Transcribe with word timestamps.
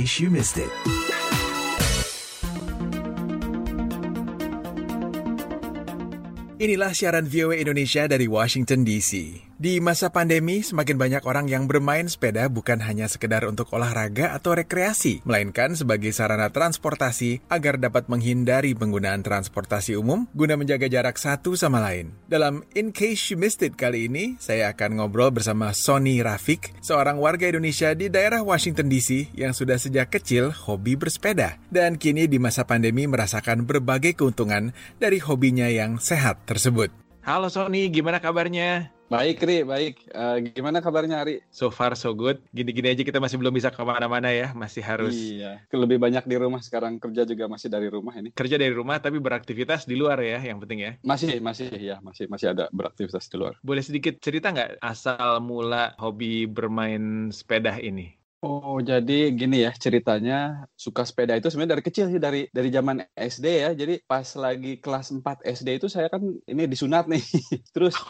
case 0.00 0.20
you 0.20 0.30
missed 0.30 0.56
it. 0.56 1.09
Inilah 6.60 6.92
siaran 6.92 7.24
VOA 7.24 7.64
Indonesia 7.64 8.04
dari 8.04 8.28
Washington 8.28 8.84
DC. 8.84 9.48
Di 9.60 9.76
masa 9.76 10.08
pandemi, 10.08 10.64
semakin 10.64 10.96
banyak 10.96 11.24
orang 11.24 11.44
yang 11.44 11.64
bermain 11.68 12.08
sepeda 12.08 12.48
bukan 12.52 12.80
hanya 12.80 13.08
sekedar 13.08 13.44
untuk 13.44 13.68
olahraga 13.76 14.32
atau 14.32 14.56
rekreasi, 14.56 15.20
melainkan 15.24 15.76
sebagai 15.76 16.12
sarana 16.16 16.48
transportasi 16.48 17.44
agar 17.48 17.76
dapat 17.76 18.08
menghindari 18.08 18.72
penggunaan 18.72 19.20
transportasi 19.20 20.00
umum 20.00 20.28
guna 20.32 20.56
menjaga 20.56 20.88
jarak 20.88 21.16
satu 21.20 21.56
sama 21.60 21.80
lain. 21.80 22.12
Dalam 22.28 22.64
In 22.76 22.92
Case 22.92 23.32
You 23.32 23.40
Missed 23.40 23.64
It 23.64 23.76
kali 23.76 24.08
ini, 24.08 24.36
saya 24.40 24.72
akan 24.72 25.00
ngobrol 25.00 25.32
bersama 25.32 25.76
Sony 25.76 26.24
Rafik, 26.24 26.76
seorang 26.80 27.20
warga 27.20 27.48
Indonesia 27.48 27.92
di 27.92 28.12
daerah 28.12 28.40
Washington 28.44 28.88
DC 28.88 29.32
yang 29.32 29.52
sudah 29.56 29.76
sejak 29.76 30.08
kecil 30.12 30.52
hobi 30.52 30.96
bersepeda 30.96 31.60
dan 31.72 32.00
kini 32.00 32.28
di 32.28 32.40
masa 32.40 32.64
pandemi 32.68 33.04
merasakan 33.08 33.64
berbagai 33.68 34.16
keuntungan 34.16 34.72
dari 34.96 35.20
hobinya 35.20 35.68
yang 35.68 36.00
sehat 36.00 36.49
tersebut. 36.50 36.90
Halo 37.22 37.46
Sony, 37.46 37.86
gimana 37.86 38.18
kabarnya? 38.18 38.90
Baik, 39.10 39.42
Ri, 39.42 39.66
baik. 39.66 40.06
Uh, 40.14 40.38
gimana 40.54 40.78
kabarnya, 40.78 41.22
Ri? 41.26 41.42
So 41.50 41.66
far, 41.66 41.98
so 41.98 42.14
good. 42.14 42.38
Gini-gini 42.54 42.94
aja 42.94 43.02
kita 43.02 43.18
masih 43.18 43.42
belum 43.42 43.50
bisa 43.50 43.74
ke 43.74 43.82
mana-mana 43.82 44.30
ya, 44.30 44.54
masih 44.54 44.86
harus... 44.86 45.12
Iya, 45.18 45.66
lebih 45.74 45.98
banyak 45.98 46.22
di 46.30 46.38
rumah 46.38 46.62
sekarang, 46.62 47.02
kerja 47.02 47.26
juga 47.26 47.50
masih 47.50 47.68
dari 47.74 47.90
rumah 47.90 48.14
ini. 48.14 48.30
Kerja 48.30 48.54
dari 48.54 48.70
rumah, 48.70 49.02
tapi 49.02 49.18
beraktivitas 49.18 49.82
di 49.84 49.98
luar 49.98 50.22
ya, 50.22 50.38
yang 50.38 50.62
penting 50.62 50.78
ya? 50.78 50.92
Masih, 51.02 51.42
masih, 51.42 51.74
ya, 51.74 51.98
masih 52.00 52.30
masih 52.30 52.54
ada 52.54 52.70
beraktivitas 52.70 53.26
di 53.26 53.36
luar. 53.36 53.58
Boleh 53.66 53.82
sedikit 53.82 54.22
cerita 54.22 54.54
nggak 54.54 54.78
asal 54.78 55.42
mula 55.42 55.98
hobi 55.98 56.46
bermain 56.46 57.34
sepeda 57.34 57.82
ini? 57.82 58.14
Oh, 58.40 58.80
jadi 58.80 59.36
gini 59.36 59.68
ya 59.68 59.70
ceritanya 59.76 60.64
suka 60.72 61.04
sepeda 61.04 61.36
itu 61.36 61.52
sebenarnya 61.52 61.76
dari 61.76 61.84
kecil 61.84 62.08
sih 62.08 62.16
dari 62.16 62.48
dari 62.48 62.72
zaman 62.72 63.04
SD 63.12 63.46
ya. 63.68 63.70
Jadi 63.76 64.00
pas 64.08 64.24
lagi 64.32 64.80
kelas 64.80 65.12
4 65.12 65.44
SD 65.44 65.68
itu 65.76 65.92
saya 65.92 66.08
kan 66.08 66.24
ini 66.48 66.64
disunat 66.64 67.04
nih. 67.04 67.20
Terus 67.76 68.00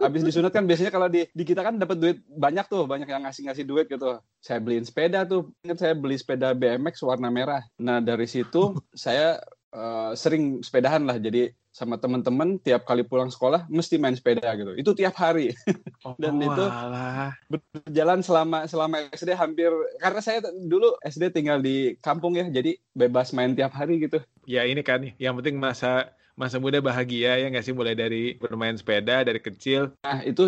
habis 0.00 0.24
disunat 0.24 0.56
kan 0.56 0.64
biasanya 0.64 0.88
kalau 0.88 1.12
di 1.12 1.28
di 1.36 1.44
kita 1.44 1.60
kan 1.60 1.76
dapat 1.76 2.00
duit 2.00 2.16
banyak 2.24 2.64
tuh, 2.64 2.88
banyak 2.88 3.12
yang 3.12 3.28
ngasih-ngasih 3.28 3.64
duit 3.68 3.92
gitu. 3.92 4.16
Saya 4.40 4.56
beliin 4.64 4.88
sepeda 4.88 5.28
tuh. 5.28 5.52
Saya 5.76 5.92
beli 5.92 6.16
sepeda 6.16 6.56
BMX 6.56 7.04
warna 7.04 7.28
merah. 7.28 7.60
Nah, 7.76 8.00
dari 8.00 8.24
situ 8.24 8.72
saya 8.96 9.36
uh, 9.72 10.12
sering 10.16 10.60
sepedahan 10.64 11.04
lah. 11.04 11.16
Jadi 11.20 11.52
sama 11.68 11.94
teman-teman 11.94 12.58
tiap 12.58 12.82
kali 12.82 13.06
pulang 13.06 13.30
sekolah 13.30 13.70
mesti 13.70 14.00
main 14.02 14.16
sepeda 14.16 14.50
gitu. 14.58 14.74
Itu 14.74 14.90
tiap 14.98 15.14
hari. 15.14 15.54
Dan 16.22 16.42
Oh, 16.42 16.50
itu 16.50 16.64
alah. 16.66 17.34
berjalan 17.46 18.20
selama 18.24 18.66
selama 18.66 18.96
SD 19.14 19.30
hampir 19.36 19.70
karena 20.02 20.20
saya 20.22 20.42
dulu 20.66 20.98
SD 21.06 21.30
tinggal 21.30 21.62
di 21.62 21.94
kampung 22.02 22.34
ya. 22.34 22.50
Jadi 22.50 22.78
bebas 22.94 23.30
main 23.30 23.54
tiap 23.54 23.74
hari 23.74 24.02
gitu. 24.02 24.18
Ya 24.48 24.64
ini 24.64 24.80
kan, 24.80 25.04
yang 25.20 25.36
penting 25.38 25.60
masa 25.60 26.10
masa 26.38 26.62
muda 26.62 26.78
bahagia 26.78 27.34
ya 27.34 27.46
nggak 27.50 27.66
sih 27.66 27.74
mulai 27.74 27.98
dari 27.98 28.38
bermain 28.38 28.78
sepeda 28.78 29.26
dari 29.26 29.42
kecil. 29.42 29.90
Nah, 30.06 30.22
itu 30.22 30.46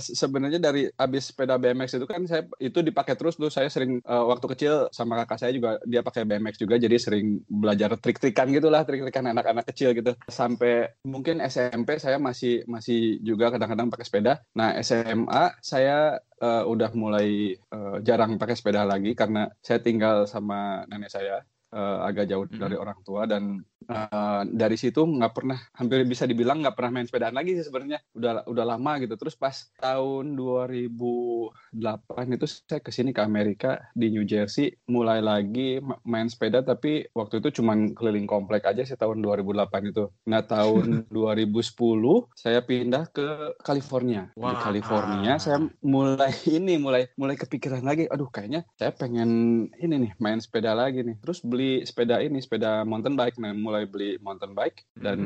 se- 0.00 0.16
sebenarnya 0.16 0.56
dari 0.56 0.88
habis 0.96 1.28
sepeda 1.28 1.60
BMX 1.60 2.00
itu 2.00 2.06
kan 2.08 2.24
saya 2.24 2.48
itu 2.56 2.80
dipakai 2.80 3.14
terus 3.14 3.36
tuh. 3.36 3.52
Saya 3.52 3.68
sering 3.68 4.00
eh, 4.00 4.24
waktu 4.24 4.46
kecil 4.56 4.88
sama 4.90 5.20
kakak 5.20 5.44
saya 5.44 5.52
juga 5.52 5.76
dia 5.84 6.00
pakai 6.00 6.24
BMX 6.24 6.56
juga 6.56 6.80
jadi 6.80 6.96
sering 6.96 7.44
belajar 7.46 7.92
trik-trikan 8.00 8.48
gitulah, 8.48 8.82
trik-trikan 8.82 9.28
anak-anak 9.28 9.68
kecil 9.68 9.92
gitu. 9.92 10.16
Sampai 10.26 10.96
mungkin 11.04 11.44
SMP 11.44 12.00
saya 12.00 12.16
masih 12.16 12.64
masih 12.64 13.20
juga 13.20 13.52
kadang-kadang 13.52 13.92
pakai 13.92 14.06
sepeda. 14.08 14.32
Nah, 14.56 14.72
SMA 14.80 15.52
saya 15.60 16.16
eh, 16.40 16.64
udah 16.64 16.90
mulai 16.96 17.52
eh, 17.54 17.96
jarang 18.00 18.40
pakai 18.40 18.56
sepeda 18.56 18.88
lagi 18.88 19.12
karena 19.12 19.52
saya 19.60 19.84
tinggal 19.84 20.24
sama 20.24 20.88
nenek 20.88 21.12
saya 21.12 21.44
eh, 21.76 21.98
agak 22.08 22.24
jauh 22.30 22.46
Mhm. 22.48 22.56
dari 22.56 22.76
orang 22.78 22.98
tua 23.04 23.28
dan 23.28 23.60
eh, 23.88 24.42
dari 24.50 24.76
situ 24.78 25.02
nggak 25.02 25.32
pernah 25.32 25.58
hampir 25.74 26.02
bisa 26.06 26.26
dibilang 26.28 26.62
nggak 26.62 26.76
pernah 26.76 27.00
main 27.00 27.06
sepedaan 27.08 27.34
lagi 27.34 27.58
sih 27.58 27.66
sebenarnya. 27.66 27.98
Udah 28.14 28.46
udah 28.46 28.64
lama 28.64 28.92
gitu. 29.02 29.14
Terus 29.18 29.34
pas 29.34 29.54
tahun 29.80 30.38
2008 30.38 32.36
itu 32.36 32.46
saya 32.46 32.80
ke 32.80 32.90
sini 32.94 33.10
ke 33.10 33.22
Amerika 33.22 33.90
di 33.92 34.12
New 34.12 34.24
Jersey 34.24 34.72
mulai 34.88 35.20
lagi 35.20 35.82
ma- 35.82 36.00
main 36.06 36.30
sepeda 36.30 36.62
tapi 36.62 37.06
waktu 37.12 37.42
itu 37.42 37.60
cuman 37.60 37.92
keliling 37.92 38.26
komplek 38.28 38.64
aja 38.64 38.82
sih 38.86 38.96
tahun 38.96 39.20
2008 39.20 39.90
itu. 39.92 40.04
Nah 40.30 40.42
tahun 40.46 41.06
2010 41.16 42.32
saya 42.36 42.62
pindah 42.62 43.10
ke 43.10 43.58
California. 43.62 44.30
Di 44.32 44.40
Wah. 44.40 44.58
California 44.58 45.36
saya 45.36 45.60
mulai 45.82 46.32
ini 46.56 46.78
mulai 46.80 47.10
mulai 47.18 47.36
kepikiran 47.36 47.82
lagi. 47.84 48.08
Aduh 48.08 48.30
kayaknya 48.30 48.64
saya 48.78 48.94
pengen 48.94 49.66
ini 49.76 49.94
nih 50.08 50.12
main 50.22 50.40
sepeda 50.40 50.72
lagi 50.72 51.02
nih. 51.02 51.18
Terus 51.20 51.42
beli 51.44 51.82
sepeda 51.84 52.22
ini 52.22 52.40
sepeda 52.40 52.86
mountain 52.86 53.18
bike 53.18 53.36
nah 53.42 53.52
mulai 53.52 53.75
beli 53.84 54.16
mountain 54.16 54.56
bike 54.56 54.88
dan 54.96 55.18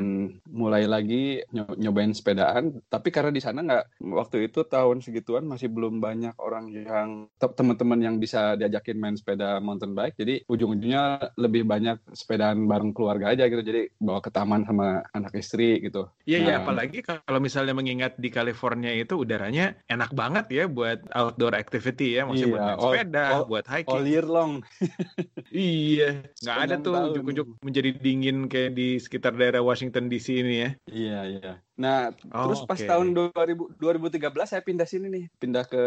mulai 0.45 0.83
lagi 0.83 1.39
nyo- 1.47 1.79
nyobain 1.79 2.11
sepedaan. 2.11 2.83
Tapi 2.85 3.07
karena 3.07 3.31
di 3.31 3.39
sana 3.39 3.63
nggak 3.63 4.03
waktu 4.11 4.51
itu 4.51 4.67
tahun 4.67 4.99
segituan 4.99 5.47
masih 5.47 5.71
belum 5.71 6.03
banyak 6.03 6.35
orang 6.35 6.67
yang 6.67 7.09
te- 7.31 7.55
teman-teman 7.55 8.03
yang 8.03 8.15
bisa 8.17 8.59
diajakin 8.59 8.99
main 8.99 9.15
sepeda 9.15 9.61
mountain 9.61 9.95
bike. 9.95 10.19
Jadi 10.19 10.43
ujung-ujungnya 10.43 11.03
lebih 11.37 11.63
banyak 11.63 12.03
sepedaan 12.11 12.67
bareng 12.67 12.91
keluarga 12.91 13.31
aja 13.31 13.45
gitu. 13.45 13.61
Jadi 13.61 13.93
bawa 13.95 14.19
ke 14.19 14.27
taman 14.27 14.65
sama 14.65 15.05
anak 15.13 15.31
istri 15.33 15.79
gitu. 15.79 16.11
Iya 16.25 16.37
iya 16.41 16.53
Nah. 16.57 16.67
apalagi 16.67 16.99
kalau 16.99 17.37
misalnya 17.37 17.71
mengingat 17.71 18.17
di 18.17 18.27
California 18.27 18.89
itu 18.91 19.13
udaranya 19.15 19.77
enak 19.85 20.11
banget 20.11 20.49
ya 20.49 20.65
buat 20.65 21.05
outdoor 21.13 21.53
activity 21.53 22.17
ya, 22.17 22.25
maksudnya 22.25 22.41
Iya, 22.41 22.51
buat 22.51 22.65
main 22.65 22.73
all- 22.73 22.89
sepeda, 22.89 23.23
all- 23.29 23.45
buat 23.45 23.65
hiking. 23.69 23.93
all 23.93 24.05
year 24.09 24.25
long. 24.25 24.51
Iya, 25.51 26.23
nggak 26.41 26.57
ada 26.57 26.75
tuh 26.79 26.93
ujuk-ujuk 27.11 27.47
menjadi 27.61 27.89
dingin 27.93 28.40
kayak 28.51 28.71
di 28.77 28.83
sekitar 29.03 29.33
daerah 29.39 29.61
Washington 29.69 30.05
DC 30.11 30.27
ini 30.41 30.53
ya. 30.63 30.69
Iya, 30.89 31.15
iya. 31.31 31.49
Nah, 31.81 32.13
Oh, 32.29 32.45
terus 32.45 32.61
pas 32.63 32.77
oke. 32.77 32.85
tahun 32.85 33.07
2000, 33.11 33.73
2013 33.81 34.45
saya 34.45 34.61
pindah 34.61 34.85
sini 34.85 35.07
nih, 35.09 35.25
pindah 35.35 35.65
ke 35.65 35.83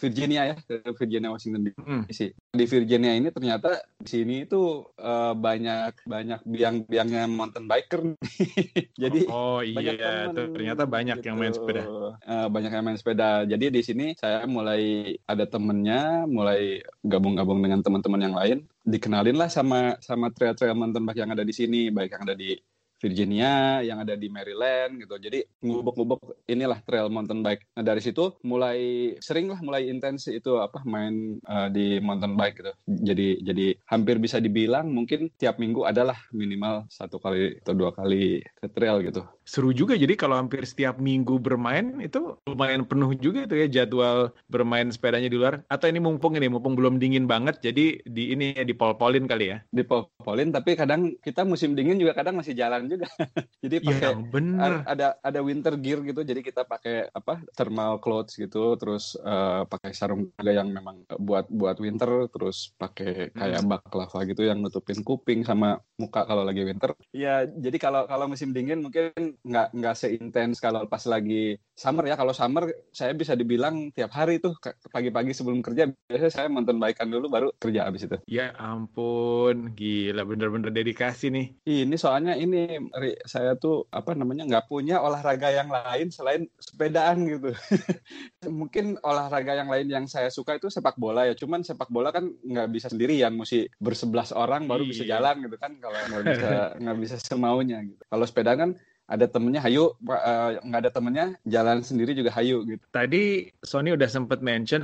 Virginia 0.00 0.42
ya, 0.48 0.56
ke 0.56 0.80
Virginia 0.96 1.28
Washington 1.28 1.68
Hmm. 1.76 2.08
DC. 2.08 2.32
Di 2.32 2.64
Virginia 2.64 3.12
ini 3.12 3.28
ternyata 3.28 3.68
di 4.00 4.08
sini 4.08 4.34
itu 4.42 4.80
eh, 4.96 5.34
banyak 5.36 6.08
banyak 6.08 6.40
biang-biangnya 6.42 7.28
mountain 7.28 7.68
biker. 7.68 8.16
Jadi 9.02 9.28
Oh 9.28 9.60
banyak 9.60 9.94
iya, 9.94 10.06
temen 10.24 10.32
tuh 10.32 10.46
ternyata 10.56 10.82
banyak 10.88 11.18
yang 11.20 11.36
main 11.36 11.52
gitu. 11.52 11.60
sepeda. 11.60 11.82
Eh, 12.24 12.46
banyak 12.48 12.70
yang 12.72 12.84
main 12.84 12.96
sepeda. 12.96 13.30
Jadi 13.44 13.64
di 13.68 13.82
sini 13.84 14.06
saya 14.16 14.48
mulai 14.48 15.14
ada 15.22 15.44
temennya, 15.44 16.24
mulai 16.24 16.80
gabung-gabung 17.02 17.60
dengan 17.60 17.84
teman-teman 17.84 18.20
yang 18.22 18.34
lain. 18.34 18.58
Dikenalin 18.82 19.36
lah 19.36 19.50
sama 19.50 20.00
sama 20.00 20.30
trail-trail 20.30 20.72
mountain 20.72 21.04
bike 21.04 21.20
yang 21.20 21.34
ada 21.34 21.42
di 21.42 21.52
sini, 21.52 21.90
baik 21.90 22.14
yang 22.14 22.24
ada 22.24 22.32
di 22.32 22.54
Virginia, 23.00 23.80
yang 23.84 24.00
ada 24.02 24.16
di 24.16 24.28
Maryland 24.32 25.00
gitu. 25.00 25.14
Jadi 25.20 25.44
ngubek-ngubek 25.62 26.48
inilah 26.48 26.80
trail 26.82 27.12
mountain 27.12 27.44
bike. 27.44 27.64
Nah 27.76 27.84
dari 27.84 28.00
situ 28.00 28.36
mulai 28.42 29.12
sering 29.20 29.52
lah, 29.52 29.60
mulai 29.60 29.88
intens 29.88 30.28
itu 30.28 30.58
apa 30.60 30.82
main 30.88 31.38
eh, 31.40 31.68
di 31.72 31.86
mountain 32.00 32.34
bike 32.34 32.56
gitu. 32.60 32.72
Jadi 32.86 33.28
jadi 33.44 33.66
hampir 33.88 34.16
bisa 34.16 34.40
dibilang 34.40 34.88
mungkin 34.90 35.28
tiap 35.36 35.60
minggu 35.60 35.84
adalah 35.84 36.16
minimal 36.32 36.88
satu 36.88 37.20
kali 37.20 37.60
atau 37.60 37.74
dua 37.76 37.92
kali 37.92 38.40
ke 38.42 38.66
trail 38.72 39.04
gitu. 39.04 39.22
Seru 39.46 39.70
juga 39.70 39.94
jadi 39.94 40.18
kalau 40.18 40.40
hampir 40.40 40.66
setiap 40.66 40.98
minggu 40.98 41.38
bermain 41.38 42.02
itu 42.02 42.34
lumayan 42.50 42.82
penuh 42.82 43.14
juga 43.14 43.46
itu 43.46 43.54
ya 43.54 43.66
jadwal 43.70 44.34
bermain 44.50 44.90
sepedanya 44.90 45.30
di 45.30 45.38
luar. 45.38 45.62
Atau 45.70 45.92
ini 45.92 46.02
mumpung 46.02 46.34
ini 46.34 46.50
mumpung 46.50 46.74
belum 46.74 46.98
dingin 46.98 47.28
banget 47.30 47.62
jadi 47.62 48.00
di 48.02 48.34
ini 48.34 48.56
ya 48.56 48.64
dipol-polin 48.66 49.28
kali 49.28 49.54
ya. 49.54 49.58
di 49.70 49.82
Polin 50.26 50.50
tapi 50.50 50.74
kadang 50.74 51.14
kita 51.22 51.46
musim 51.46 51.78
dingin 51.78 52.02
juga 52.02 52.16
kadang 52.18 52.34
masih 52.38 52.56
jalan 52.58 52.85
juga. 52.86 53.06
Jadi 53.64 53.76
pakai 53.82 53.94
Iya, 53.98 54.10
bener. 54.30 54.72
ada 54.86 55.06
ada 55.20 55.40
winter 55.42 55.74
gear 55.80 55.98
gitu 56.06 56.20
jadi 56.22 56.40
kita 56.44 56.62
pakai 56.68 57.10
apa 57.10 57.42
thermal 57.56 57.98
clothes 57.98 58.36
gitu 58.38 58.76
terus 58.78 59.16
eh, 59.18 59.62
pakai 59.66 59.90
sarung 59.96 60.30
juga 60.30 60.52
yang 60.52 60.68
memang 60.70 61.02
buat 61.18 61.48
buat 61.50 61.76
winter 61.82 62.30
terus 62.30 62.70
pakai 62.76 63.32
kayak 63.34 63.62
baklava 63.66 64.18
gitu 64.28 64.46
yang 64.46 64.62
nutupin 64.62 65.00
kuping 65.02 65.42
sama 65.42 65.80
muka 65.96 66.28
kalau 66.28 66.44
lagi 66.44 66.62
winter. 66.62 66.92
Ya 67.10 67.48
jadi 67.48 67.76
kalau 67.80 68.04
kalau 68.06 68.28
musim 68.28 68.52
dingin 68.52 68.84
mungkin 68.84 69.10
nggak 69.42 69.72
nggak 69.72 69.94
seintens 69.96 70.60
kalau 70.60 70.84
pas 70.86 71.02
lagi 71.08 71.56
summer 71.74 72.04
ya. 72.08 72.16
Kalau 72.16 72.32
summer 72.36 72.68
saya 72.92 73.12
bisa 73.16 73.32
dibilang 73.36 73.90
tiap 73.92 74.12
hari 74.12 74.38
tuh 74.40 74.56
pagi-pagi 74.92 75.32
sebelum 75.32 75.60
kerja 75.64 75.88
biasanya 76.08 76.32
saya 76.32 76.46
mountain 76.52 76.80
bikean 76.80 77.08
dulu 77.08 77.26
baru 77.28 77.48
kerja 77.56 77.88
abis 77.88 78.08
itu. 78.08 78.16
Ya 78.28 78.52
ampun, 78.56 79.72
gila 79.76 80.22
bener-bener 80.24 80.72
dedikasi 80.72 81.32
nih. 81.32 81.46
Ini 81.64 81.96
soalnya 81.96 82.36
ini 82.36 82.75
Ri, 82.94 83.16
saya 83.24 83.54
tuh 83.54 83.84
apa 83.88 84.12
namanya 84.12 84.44
nggak 84.44 84.66
punya 84.66 85.00
olahraga 85.00 85.48
yang 85.48 85.68
lain 85.68 86.08
selain 86.08 86.46
sepedaan 86.56 87.24
gitu. 87.24 87.50
Mungkin 88.46 89.00
olahraga 89.02 89.56
yang 89.56 89.68
lain 89.68 89.88
yang 89.88 90.04
saya 90.06 90.28
suka 90.28 90.56
itu 90.56 90.68
sepak 90.68 90.94
bola 90.96 91.26
ya. 91.26 91.34
Cuman 91.34 91.64
sepak 91.64 91.88
bola 91.88 92.12
kan 92.12 92.28
nggak 92.28 92.68
bisa 92.70 92.86
sendirian, 92.92 93.34
mesti 93.34 93.66
bersebelas 93.78 94.30
orang 94.30 94.66
baru 94.66 94.84
bisa 94.84 95.02
Iya. 95.02 95.18
jalan 95.18 95.48
gitu 95.48 95.56
kan. 95.56 95.72
Kalau 95.78 95.98
nggak 96.10 96.22
bisa 96.24 96.50
nggak 96.78 96.98
bisa 97.00 97.16
semaunya 97.18 97.78
gitu. 97.82 98.02
Kalau 98.06 98.24
sepeda 98.28 98.52
kan 98.54 98.70
ada 99.06 99.26
temennya 99.30 99.62
hayu 99.62 99.94
uh, 100.10 100.58
nggak 100.62 100.80
ada 100.86 100.90
temennya 100.90 101.26
jalan 101.46 101.82
sendiri 101.82 102.12
juga 102.12 102.34
hayu 102.34 102.66
gitu 102.66 102.82
tadi 102.90 103.50
Sony 103.62 103.94
udah 103.94 104.10
sempet 104.10 104.42
mention 104.42 104.82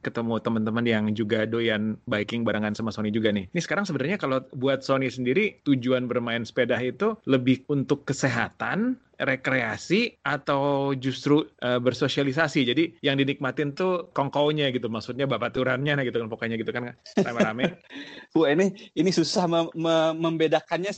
ketemu 0.00 0.40
teman-teman 0.40 0.84
yang 0.88 1.04
juga 1.12 1.44
doyan 1.44 2.00
biking 2.08 2.42
barengan 2.42 2.72
sama 2.72 2.92
Sony 2.92 3.12
juga 3.12 3.30
nih 3.30 3.48
ini 3.52 3.60
sekarang 3.60 3.84
sebenarnya 3.84 4.16
kalau 4.16 4.40
buat 4.56 4.80
Sony 4.80 5.12
sendiri 5.12 5.60
tujuan 5.68 6.08
bermain 6.08 6.42
sepeda 6.42 6.80
itu 6.80 7.16
lebih 7.28 7.62
untuk 7.68 8.08
kesehatan 8.08 8.96
rekreasi 9.20 10.16
atau 10.24 10.96
justru 10.96 11.44
uh, 11.60 11.76
bersosialisasi. 11.76 12.64
Jadi 12.64 12.84
yang 13.04 13.20
dinikmatin 13.20 13.76
tuh 13.76 14.08
kongkonya 14.16 14.72
gitu, 14.72 14.88
maksudnya 14.88 15.28
babaturannya 15.28 15.92
nah 15.92 16.04
gitu 16.08 16.24
kan 16.24 16.28
pokoknya 16.32 16.56
gitu 16.56 16.72
kan 16.72 16.96
rame-rame. 17.20 17.76
Bu 18.32 18.48
ini 18.48 18.72
ini 18.96 19.10
susah 19.12 19.44
mem 19.44 19.68
membedakannya 20.16 20.92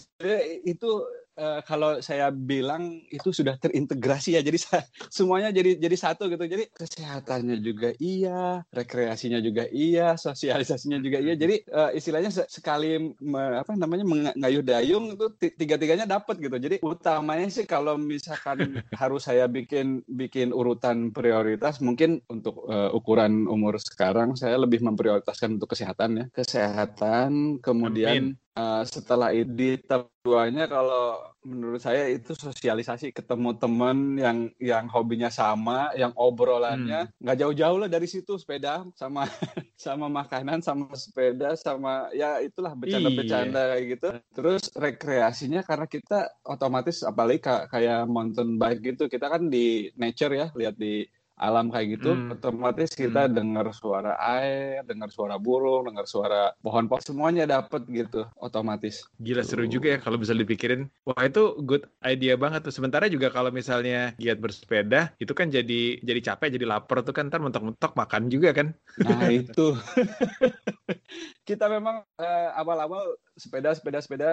itu 0.63 0.91
uh, 1.39 1.61
kalau 1.65 2.01
saya 2.05 2.29
bilang 2.33 3.01
itu 3.09 3.33
sudah 3.33 3.57
terintegrasi 3.57 4.37
ya. 4.37 4.43
Jadi 4.45 4.59
semuanya 5.17 5.53
jadi 5.53 5.79
jadi 5.79 5.97
satu 5.97 6.29
gitu. 6.29 6.45
Jadi 6.45 6.69
kesehatannya 6.73 7.57
juga 7.61 7.95
iya 8.01 8.65
rekreasinya 8.73 9.39
juga 9.41 9.69
iya 9.71 10.17
sosialisasinya 10.17 10.99
juga 11.01 11.19
iya. 11.23 11.35
Jadi 11.37 11.65
uh, 11.73 11.91
istilahnya 11.95 12.31
sekali 12.49 13.15
me, 13.21 13.61
apa 13.61 13.73
namanya 13.77 14.05
mengayuh 14.05 14.65
dayung 14.65 15.17
itu 15.17 15.27
tiga 15.57 15.77
tiganya 15.79 16.07
dapat 16.09 16.41
gitu. 16.41 16.57
Jadi 16.57 16.77
utamanya 16.85 17.49
sih 17.49 17.65
kalau 17.65 17.97
misalkan 17.97 18.81
harus 19.01 19.29
saya 19.29 19.47
bikin 19.49 20.03
bikin 20.09 20.51
urutan 20.51 21.15
prioritas 21.15 21.81
mungkin 21.81 22.21
untuk 22.29 22.67
uh, 22.69 22.93
ukuran 22.93 23.47
umur 23.49 23.79
sekarang 23.81 24.35
saya 24.37 24.59
lebih 24.61 24.85
memprioritaskan 24.85 25.57
untuk 25.61 25.73
kesehatan 25.73 26.11
ya. 26.19 26.25
Kesehatan 26.35 27.63
kemudian 27.63 28.35
Amin 28.35 28.42
uh, 28.57 28.83
setelah 28.85 29.33
itu 29.33 29.51
di 29.53 29.71
keduanya 30.23 30.71
kalau 30.71 31.19
menurut 31.43 31.83
saya 31.83 32.07
itu 32.07 32.31
sosialisasi 32.39 33.11
ketemu 33.11 33.59
temen 33.59 34.15
yang 34.15 34.39
yang 34.63 34.87
hobinya 34.87 35.27
sama, 35.27 35.91
yang 35.99 36.15
obrolannya 36.15 37.11
hmm. 37.11 37.19
nggak 37.19 37.37
hmm. 37.37 37.43
jauh-jauh 37.43 37.79
lah 37.83 37.91
dari 37.91 38.07
situ 38.07 38.39
sepeda 38.39 38.87
sama 38.95 39.27
sama 39.75 40.07
makanan 40.07 40.63
sama 40.63 40.95
sepeda 40.95 41.59
sama 41.59 42.07
ya 42.15 42.39
itulah 42.39 42.73
bercanda-bercanda 42.79 43.75
kayak 43.75 43.85
gitu. 43.99 44.09
Terus 44.31 44.63
rekreasinya 44.79 45.67
karena 45.67 45.87
kita 45.91 46.31
otomatis 46.47 47.03
apalagi 47.03 47.43
kayak 47.43 48.07
mountain 48.07 48.57
bike 48.63 48.95
gitu 48.95 49.11
kita 49.11 49.27
kan 49.27 49.51
di 49.51 49.91
nature 49.99 50.33
ya 50.39 50.47
lihat 50.55 50.79
di 50.79 51.03
alam 51.37 51.73
kayak 51.73 51.99
gitu, 51.99 52.13
hmm. 52.15 52.39
otomatis 52.39 52.93
kita 52.93 53.27
hmm. 53.27 53.35
dengar 53.35 53.67
suara 53.75 54.15
air, 54.21 54.85
dengar 54.87 55.11
suara 55.11 55.41
burung, 55.41 55.89
dengar 55.89 56.07
suara 56.07 56.53
pohon-pohon, 56.61 57.03
semuanya 57.03 57.49
dapat 57.49 57.83
gitu, 57.91 58.29
otomatis. 58.39 59.03
Gila 59.19 59.43
seru 59.43 59.67
juga 59.67 59.97
ya 59.97 59.99
kalau 59.99 60.21
bisa 60.21 60.37
dipikirin. 60.37 60.87
Wah 61.09 61.25
itu 61.27 61.59
good 61.65 61.89
idea 62.05 62.39
banget 62.39 62.69
tuh. 62.69 62.75
Sementara 62.75 63.11
juga 63.11 63.33
kalau 63.33 63.51
misalnya 63.51 64.15
giat 64.21 64.39
bersepeda, 64.39 65.13
itu 65.19 65.33
kan 65.33 65.49
jadi 65.49 65.99
jadi 66.05 66.21
capek, 66.33 66.55
jadi 66.61 66.67
lapar 66.69 67.03
tuh 67.03 67.17
kan 67.17 67.33
ntar 67.33 67.43
mentok-mentok 67.43 67.93
makan 67.97 68.29
juga 68.31 68.55
kan. 68.55 68.77
Nah 69.03 69.29
itu. 69.41 69.75
kita 71.49 71.67
memang 71.67 72.07
uh, 72.23 72.51
awal-awal 72.55 73.19
sepeda, 73.35 73.75
sepeda, 73.75 73.99
sepeda 73.99 74.31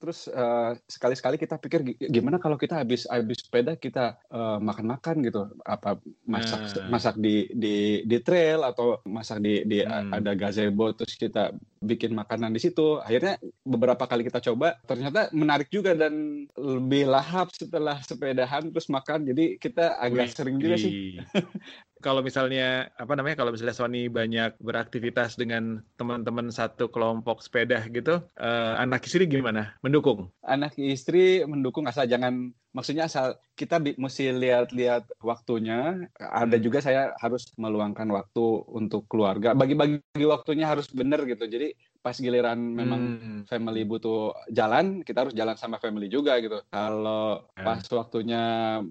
terus 0.00 0.32
uh, 0.32 0.72
sekali-sekali 0.88 1.36
kita 1.36 1.60
pikir 1.60 1.84
gimana 2.08 2.40
kalau 2.40 2.56
kita 2.56 2.80
habis 2.80 3.04
habis 3.04 3.44
sepeda 3.44 3.76
kita 3.76 4.16
uh, 4.32 4.56
makan-makan 4.56 5.20
gitu 5.28 5.52
apa 5.68 6.00
masak 6.24 6.72
nah. 6.80 6.88
masak 6.88 7.20
di 7.20 7.52
di 7.52 8.00
di 8.08 8.18
trail 8.24 8.64
atau 8.64 8.96
masak 9.04 9.44
di 9.44 9.60
di 9.68 9.84
hmm. 9.84 10.16
ada 10.16 10.32
gazebo 10.32 10.96
terus 10.96 11.20
kita 11.20 11.52
bikin 11.80 12.12
makanan 12.12 12.52
di 12.52 12.60
situ. 12.60 13.00
Akhirnya 13.00 13.40
beberapa 13.64 14.04
kali 14.04 14.22
kita 14.28 14.38
coba 14.52 14.76
ternyata 14.84 15.32
menarik 15.32 15.72
juga 15.72 15.96
dan 15.96 16.44
lebih 16.54 17.08
lahap 17.08 17.48
setelah 17.56 17.98
sepedahan 18.04 18.68
terus 18.68 18.92
makan. 18.92 19.24
Jadi 19.24 19.56
kita 19.56 19.96
agak 19.96 20.30
Wih, 20.30 20.36
sering 20.36 20.56
juga 20.60 20.76
sih. 20.76 21.16
kalau 22.04 22.24
misalnya 22.24 22.88
apa 22.96 23.12
namanya 23.16 23.40
kalau 23.40 23.52
misalnya 23.52 23.76
Sony 23.76 24.08
banyak 24.08 24.56
beraktivitas 24.60 25.36
dengan 25.36 25.84
teman-teman 26.00 26.48
satu 26.52 26.88
kelompok 26.88 27.44
sepeda 27.44 27.84
gitu 27.88 28.24
uh, 28.40 28.74
anak 28.76 29.08
istri 29.08 29.24
gimana? 29.24 29.76
Mendukung? 29.80 30.28
Anak 30.44 30.76
istri 30.76 31.44
mendukung 31.48 31.88
asal 31.88 32.08
jangan 32.08 32.52
maksudnya 32.70 33.10
asal 33.10 33.38
kita 33.58 33.82
mesti 33.98 34.30
lihat-lihat 34.30 35.10
waktunya 35.20 36.06
ada 36.16 36.56
juga 36.56 36.78
saya 36.80 37.12
harus 37.18 37.50
meluangkan 37.58 38.06
waktu 38.14 38.44
untuk 38.70 39.10
keluarga 39.10 39.52
bagi-bagi 39.52 40.24
waktunya 40.24 40.70
harus 40.70 40.88
benar 40.94 41.26
gitu 41.26 41.44
jadi 41.50 41.74
pas 42.00 42.16
giliran 42.16 42.56
memang 42.56 43.00
hmm. 43.20 43.40
family 43.44 43.84
butuh 43.84 44.32
jalan, 44.48 45.04
kita 45.04 45.28
harus 45.28 45.36
jalan 45.36 45.52
sama 45.60 45.76
family 45.76 46.08
juga 46.08 46.40
gitu. 46.40 46.64
Kalau 46.72 47.44
yeah. 47.52 47.64
pas 47.64 47.84
waktunya 47.92 48.42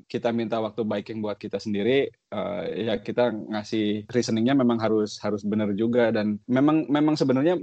kita 0.06 0.30
minta 0.30 0.62
waktu 0.62 0.86
biking 0.86 1.18
buat 1.18 1.42
kita 1.42 1.58
sendiri, 1.58 2.14
uh, 2.30 2.70
ya 2.70 3.02
kita 3.02 3.34
ngasih 3.34 4.06
reasoningnya 4.14 4.54
memang 4.54 4.78
harus 4.78 5.18
harus 5.26 5.42
benar 5.42 5.74
juga 5.74 6.14
dan 6.14 6.38
memang 6.46 6.86
memang 6.86 7.18
sebenarnya 7.18 7.58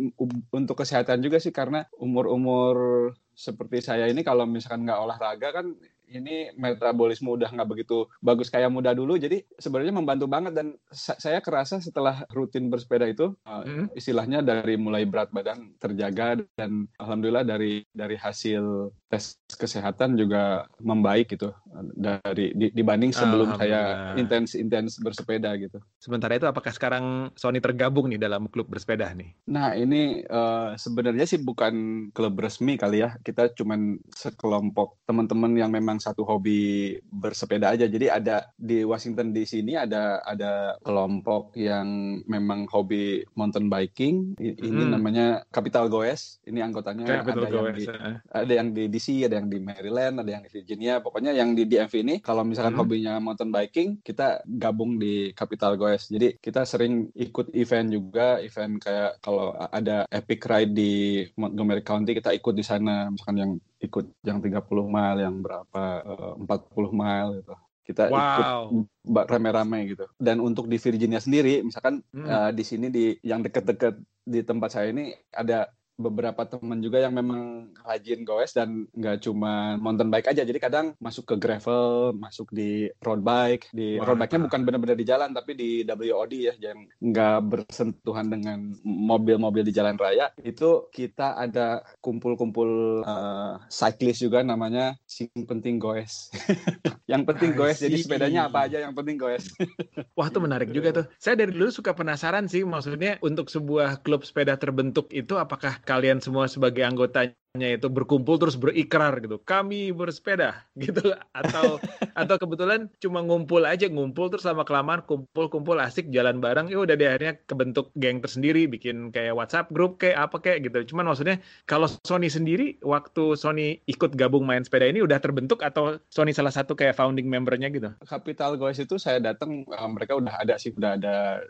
untuk 0.51 0.83
kesehatan 0.83 1.23
juga 1.23 1.39
sih 1.39 1.55
karena 1.55 1.87
umur-umur 1.95 3.15
seperti 3.37 3.85
saya 3.85 4.11
ini 4.11 4.27
kalau 4.27 4.49
misalkan 4.51 4.83
nggak 4.83 4.99
olahraga 4.99 5.49
kan 5.63 5.67
ini 6.11 6.55
metabolisme 6.55 7.27
udah 7.27 7.51
nggak 7.51 7.71
begitu 7.71 8.07
bagus 8.23 8.49
kayak 8.49 8.71
muda 8.71 8.95
dulu 8.95 9.19
jadi 9.19 9.43
sebenarnya 9.59 9.95
membantu 9.95 10.27
banget 10.31 10.53
dan 10.55 10.79
saya 10.95 11.43
kerasa 11.43 11.83
setelah 11.83 12.23
rutin 12.31 12.71
bersepeda 12.71 13.07
itu 13.11 13.35
hmm. 13.47 13.93
istilahnya 13.99 14.43
dari 14.43 14.79
mulai 14.79 15.05
berat 15.05 15.31
badan 15.35 15.75
terjaga 15.83 16.43
dan 16.55 16.87
alhamdulillah 17.03 17.43
dari 17.43 17.83
dari 17.91 18.17
hasil 18.19 18.91
tes 19.07 19.39
kesehatan 19.55 20.19
juga 20.19 20.67
membaik 20.83 21.39
gitu 21.39 21.55
dari 21.95 22.51
di, 22.57 22.75
dibanding 22.75 23.15
sebelum 23.15 23.55
saya 23.55 24.13
intens 24.19 24.57
intens 24.59 24.99
bersepeda 24.99 25.55
gitu. 25.61 25.79
Sementara 26.01 26.35
itu 26.35 26.49
apakah 26.49 26.73
sekarang 26.73 27.31
Sony 27.39 27.63
tergabung 27.63 28.09
nih 28.11 28.21
dalam 28.21 28.49
klub 28.51 28.67
bersepeda 28.67 29.13
nih? 29.13 29.31
Nah 29.47 29.77
ini 29.77 30.25
uh, 30.27 30.75
sebenarnya 30.75 31.29
sih 31.29 31.39
bukan 31.39 32.09
klub 32.11 32.35
resmi 32.41 32.75
kali 32.81 33.05
ya 33.05 33.15
kita 33.23 33.53
cuman 33.55 34.01
sekelompok 34.11 34.99
teman-teman 35.07 35.53
yang 35.55 35.71
memang 35.71 35.96
memang 35.97 36.05
satu 36.05 36.29
hobi 36.29 36.93
bersepeda 37.09 37.73
aja. 37.73 37.89
Jadi 37.89 38.13
ada 38.13 38.53
di 38.53 38.85
Washington 38.85 39.33
di 39.33 39.49
sini 39.49 39.73
ada 39.81 40.21
ada 40.21 40.77
kelompok 40.85 41.57
yang 41.57 42.21
memang 42.29 42.69
hobi 42.69 43.25
mountain 43.33 43.73
biking. 43.73 44.37
Ini 44.37 44.85
hmm. 44.85 44.93
namanya 44.93 45.27
Capital 45.49 45.89
Goes. 45.89 46.37
Ini 46.45 46.61
anggotanya 46.61 47.25
Capital 47.25 47.49
ada 47.49 47.57
Goes, 47.57 47.65
yang 47.65 47.77
di, 47.81 47.85
uh. 47.89 48.17
ada 48.29 48.53
yang 48.53 48.69
di 48.77 48.85
DC, 48.93 49.25
ada 49.25 49.41
yang 49.41 49.49
di 49.49 49.57
Maryland, 49.57 50.21
ada 50.21 50.31
yang 50.37 50.43
di 50.45 50.53
Virginia. 50.53 51.01
Pokoknya 51.01 51.33
yang 51.33 51.57
di 51.57 51.65
DMV 51.65 51.95
ini 52.05 52.15
kalau 52.21 52.45
misalkan 52.45 52.77
hmm. 52.77 52.83
hobinya 52.85 53.15
mountain 53.17 53.49
biking, 53.49 54.05
kita 54.05 54.45
gabung 54.45 55.01
di 55.01 55.33
Capital 55.33 55.81
Goes. 55.81 56.13
Jadi 56.13 56.37
kita 56.37 56.69
sering 56.69 57.09
ikut 57.17 57.57
event 57.57 57.89
juga, 57.89 58.37
event 58.45 58.77
kayak 58.77 59.25
kalau 59.25 59.57
ada 59.57 60.05
epic 60.13 60.45
ride 60.45 60.77
di 60.77 61.25
Montgomery 61.41 61.81
County 61.81 62.13
kita 62.13 62.37
ikut 62.37 62.53
di 62.53 62.65
sana. 62.67 63.09
Misalkan 63.09 63.39
yang 63.41 63.53
ikut 63.87 64.07
yang 64.27 64.39
30 64.43 64.67
mile, 64.87 65.19
yang 65.23 65.37
berapa 65.41 65.83
uh, 66.05 66.35
eh, 66.37 66.75
40 66.75 66.91
mile 66.93 67.31
gitu. 67.43 67.55
Kita 67.87 68.11
wow. 68.11 68.67
ikut 68.67 69.27
rame-rame 69.31 69.95
gitu. 69.95 70.05
Dan 70.19 70.43
untuk 70.43 70.67
di 70.67 70.75
Virginia 70.77 71.23
sendiri, 71.23 71.63
misalkan 71.63 72.03
hmm. 72.11 72.27
uh, 72.27 72.51
di 72.51 72.65
sini 72.67 72.91
di 72.91 73.15
yang 73.23 73.47
deket-deket 73.47 73.95
di 74.27 74.43
tempat 74.43 74.75
saya 74.75 74.91
ini 74.91 75.15
ada 75.31 75.71
beberapa 75.97 76.45
teman 76.45 76.85
juga 76.85 77.01
yang 77.01 77.17
memang 77.17 77.73
rajin 77.81 78.23
goes 78.23 78.53
dan 78.53 78.85
nggak 78.93 79.25
cuma 79.25 79.81
mountain 79.81 80.13
bike 80.13 80.31
aja. 80.31 80.45
Jadi 80.45 80.61
kadang 80.61 80.93
masuk 81.01 81.35
ke 81.35 81.37
gravel 81.41 82.13
masuk 82.17 82.53
di 82.53 82.89
road 83.01 83.25
bike. 83.25 83.73
Di 83.73 83.97
Wah, 83.97 84.13
road 84.13 84.21
bike-nya 84.21 84.47
bukan 84.49 84.61
benar-benar 84.63 84.97
di 84.97 85.07
jalan 85.09 85.33
tapi 85.33 85.57
di 85.57 85.71
WOD 85.85 86.33
ya 86.37 86.55
yang 86.61 86.85
nggak 87.01 87.39
bersentuhan 87.49 88.29
dengan 88.29 88.77
mobil-mobil 88.85 89.65
di 89.65 89.73
jalan 89.73 89.97
raya. 89.97 90.29
Itu 90.41 90.93
kita 90.93 91.41
ada 91.41 91.81
kumpul-kumpul 92.05 93.03
uh, 93.03 93.57
cyclist 93.73 94.21
juga 94.21 94.45
namanya 94.45 94.95
sing 95.09 95.33
penting 95.49 95.81
goes 95.81 96.29
yang 97.11 97.25
penting 97.25 97.57
goes 97.57 97.81
jadi 97.81 97.97
sepedanya 97.97 98.51
apa 98.51 98.69
aja 98.69 98.85
yang 98.85 98.93
penting 98.93 99.17
goes 99.17 99.49
Wah 100.19 100.29
tuh 100.29 100.45
menarik 100.45 100.73
juga 100.73 100.93
tuh. 100.93 101.07
Saya 101.17 101.41
dari 101.41 101.53
dulu 101.53 101.69
suka 101.73 101.93
penasaran 101.97 102.49
sih 102.49 102.65
maksudnya 102.65 103.21
untuk 103.25 103.49
sebuah 103.49 104.05
klub 104.05 104.25
sepeda 104.25 104.57
terbentuk 104.57 105.09
itu 105.13 105.37
apakah 105.37 105.81
kalian 105.87 106.19
semua 106.19 106.51
sebagai 106.51 106.83
anggotanya 106.83 107.33
itu 107.57 107.89
berkumpul 107.89 108.37
terus 108.37 108.59
berikrar 108.59 109.17
gitu. 109.23 109.41
Kami 109.41 109.95
bersepeda 109.95 110.67
gitu. 110.85 111.15
Atau 111.33 111.81
atau 112.21 112.37
kebetulan 112.37 112.93
cuma 113.01 113.25
ngumpul 113.25 113.65
aja 113.65 113.89
ngumpul 113.89 114.29
terus 114.29 114.45
sama 114.45 114.67
kelamaan 114.67 115.01
kumpul 115.07 115.49
kumpul 115.49 115.79
asik 115.81 116.13
jalan 116.13 116.43
bareng. 116.43 116.69
Ya 116.69 116.83
udah 116.83 116.99
di 116.99 117.07
akhirnya 117.09 117.39
kebentuk 117.49 117.95
geng 117.97 118.21
tersendiri 118.21 118.69
bikin 118.69 119.15
kayak 119.15 119.39
WhatsApp 119.39 119.73
grup 119.73 119.97
kayak 120.03 120.29
apa 120.29 120.37
kayak 120.43 120.69
gitu. 120.69 120.93
Cuman 120.93 121.09
maksudnya 121.09 121.41
kalau 121.65 121.89
Sony 122.05 122.29
sendiri 122.29 122.77
waktu 122.85 123.39
Sony 123.39 123.81
ikut 123.89 124.13
gabung 124.19 124.45
main 124.45 124.67
sepeda 124.67 124.91
ini 124.91 125.01
udah 125.01 125.23
terbentuk 125.23 125.63
atau 125.65 125.97
Sony 126.13 126.35
salah 126.35 126.53
satu 126.53 126.77
kayak 126.77 126.99
founding 126.99 127.31
membernya 127.31 127.71
gitu? 127.73 127.95
Capital 128.05 128.59
Goes 128.59 128.83
itu 128.83 128.99
saya 129.01 129.23
datang 129.23 129.65
eh, 129.65 129.89
mereka 129.89 130.19
udah 130.19 130.43
ada 130.43 130.59
sih 130.59 130.75
udah 130.75 130.99
ada 130.99 131.47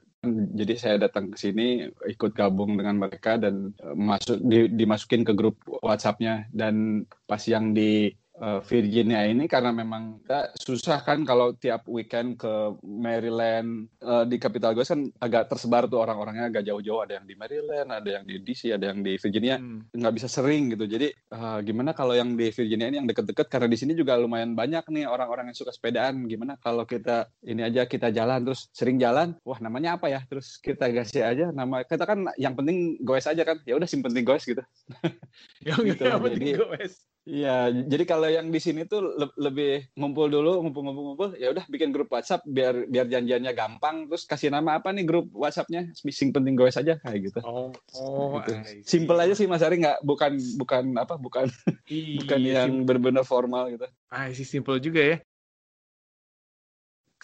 jadi 0.54 0.74
saya 0.76 0.96
datang 1.08 1.32
ke 1.32 1.36
sini 1.38 1.88
ikut 2.08 2.32
gabung 2.34 2.76
dengan 2.76 3.00
mereka 3.00 3.38
dan 3.38 3.72
eh, 3.78 3.96
masuk 3.96 4.42
di, 4.42 4.70
dimasukin 4.70 5.22
ke 5.22 5.32
grup 5.32 5.56
WhatsAppnya. 5.82 6.50
Dan 6.50 7.04
pas 7.26 7.42
yang 7.46 7.72
di 7.72 8.10
uh, 8.40 8.60
Virginia 8.64 9.24
ini 9.24 9.48
karena 9.48 9.72
memang 9.72 10.20
ya, 10.28 10.48
susah 10.56 11.00
kan 11.02 11.24
kalau 11.24 11.56
tiap 11.56 11.84
weekend 11.88 12.36
ke 12.40 12.76
Maryland 12.84 13.88
uh, 14.04 14.24
di 14.28 14.36
Capital 14.36 14.76
Ghost 14.76 14.92
kan 14.92 15.08
agak 15.20 15.48
tersebar 15.48 15.88
tuh 15.88 16.02
orang-orangnya 16.02 16.52
agak 16.52 16.64
jauh-jauh. 16.68 17.04
Ada 17.04 17.20
yang 17.22 17.26
di 17.26 17.34
Maryland 17.36 17.88
ada 17.92 18.08
yang 18.08 18.24
di 18.24 18.36
DC 18.40 18.72
ada 18.72 18.92
yang 18.92 19.00
di 19.00 19.16
Virginia. 19.16 19.56
Hmm. 19.56 19.88
nggak 19.92 20.14
bisa 20.16 20.28
sering 20.28 20.72
gitu. 20.72 20.84
Jadi 20.84 21.08
uh, 21.32 21.58
gimana 21.64 21.96
kalau 21.96 22.12
yang 22.12 22.36
di 22.36 22.52
Virginia 22.52 22.88
ini 22.88 22.96
yang 23.02 23.08
deket-deket? 23.08 23.46
Karena 23.48 23.68
di 23.70 23.78
sini 23.78 23.92
juga 23.96 24.18
lumayan 24.20 24.52
banyak 24.52 24.84
nih 24.92 25.08
orang-orang 25.08 25.52
yang 25.52 25.56
suka 25.56 25.72
sepedaan. 25.72 26.28
Gimana 26.28 26.60
kalau 26.60 26.84
kita 26.84 27.30
ini 27.46 27.64
aja 27.64 27.88
kita 27.88 28.12
jalan 28.12 28.44
terus 28.44 28.68
sering 28.76 29.00
jalan? 29.00 29.36
Wah 29.42 29.58
namanya 29.62 29.96
apa 29.96 30.12
ya? 30.12 30.20
Terus 30.28 30.60
kita 30.60 30.92
kasih 30.92 31.24
aja 31.24 31.46
nama. 31.50 31.82
Kita 31.82 32.04
kan 32.04 32.28
yang 32.36 32.52
penting 32.52 33.00
goes 33.00 33.24
aja 33.24 33.42
kan? 33.42 33.60
Ya 33.64 33.76
udah 33.76 33.88
simpen 33.88 34.12
penting 34.12 34.22
goes 34.22 34.44
gitu. 34.46 34.62
Yang, 35.66 35.98
gitu. 35.98 36.02
yang 36.06 36.22
penting 36.22 36.54
goes 36.54 37.02
Iya, 37.26 37.74
jadi 37.74 38.04
kalau 38.06 38.30
yang 38.30 38.54
di 38.54 38.62
sini 38.62 38.86
tuh 38.86 39.02
le 39.02 39.26
lebih 39.34 39.90
ngumpul 39.98 40.30
dulu, 40.30 40.62
ngumpul-ngumpul-ngumpul, 40.62 41.34
ya 41.34 41.50
udah 41.50 41.66
bikin 41.66 41.90
grup 41.90 42.06
WhatsApp 42.14 42.46
biar 42.46 42.86
biar 42.86 43.10
janjiannya 43.10 43.50
gampang, 43.50 44.06
terus 44.06 44.22
kasih 44.30 44.54
nama 44.54 44.78
apa 44.78 44.94
nih 44.94 45.02
grup 45.02 45.26
WhatsAppnya, 45.34 45.90
sing 45.98 46.30
penting 46.30 46.54
gue 46.54 46.70
saja 46.70 46.94
kayak 47.02 47.18
gitu. 47.26 47.40
Oh, 47.42 47.74
oh 48.14 48.38
gitu. 48.38 48.54
simple 48.86 49.18
aja 49.18 49.34
sih 49.34 49.50
Mas 49.50 49.66
Ari 49.66 49.82
nggak 49.82 50.06
bukan 50.06 50.38
bukan 50.54 50.84
apa 51.02 51.18
bukan 51.18 51.50
iya, 51.90 52.14
bukan 52.22 52.40
yang 52.46 52.72
benar-benar 52.86 53.26
formal 53.26 53.74
gitu. 53.74 53.90
Ah, 54.06 54.30
sih 54.30 54.46
simple 54.46 54.78
juga 54.78 55.02
ya 55.02 55.18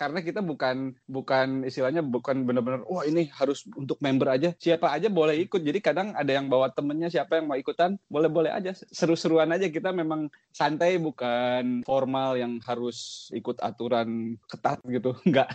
karena 0.02 0.18
kita 0.18 0.42
bukan 0.42 0.98
bukan 1.06 1.62
istilahnya 1.62 2.02
bukan 2.02 2.42
benar-benar 2.42 2.82
wah 2.90 3.06
ini 3.06 3.30
harus 3.38 3.62
untuk 3.78 4.02
member 4.02 4.26
aja. 4.34 4.50
Siapa 4.58 4.90
aja 4.90 5.06
boleh 5.06 5.38
ikut. 5.46 5.62
Jadi 5.62 5.78
kadang 5.78 6.10
ada 6.18 6.34
yang 6.34 6.50
bawa 6.50 6.74
temennya 6.74 7.06
siapa 7.06 7.38
yang 7.38 7.46
mau 7.46 7.54
ikutan 7.54 7.94
boleh-boleh 8.10 8.50
aja. 8.50 8.74
Seru-seruan 8.90 9.54
aja. 9.54 9.70
Kita 9.70 9.94
memang 9.94 10.26
santai 10.50 10.98
bukan 10.98 11.86
formal 11.86 12.34
yang 12.34 12.58
harus 12.66 13.30
ikut 13.30 13.62
aturan 13.62 14.34
ketat 14.50 14.82
gitu. 14.90 15.14
Enggak 15.30 15.54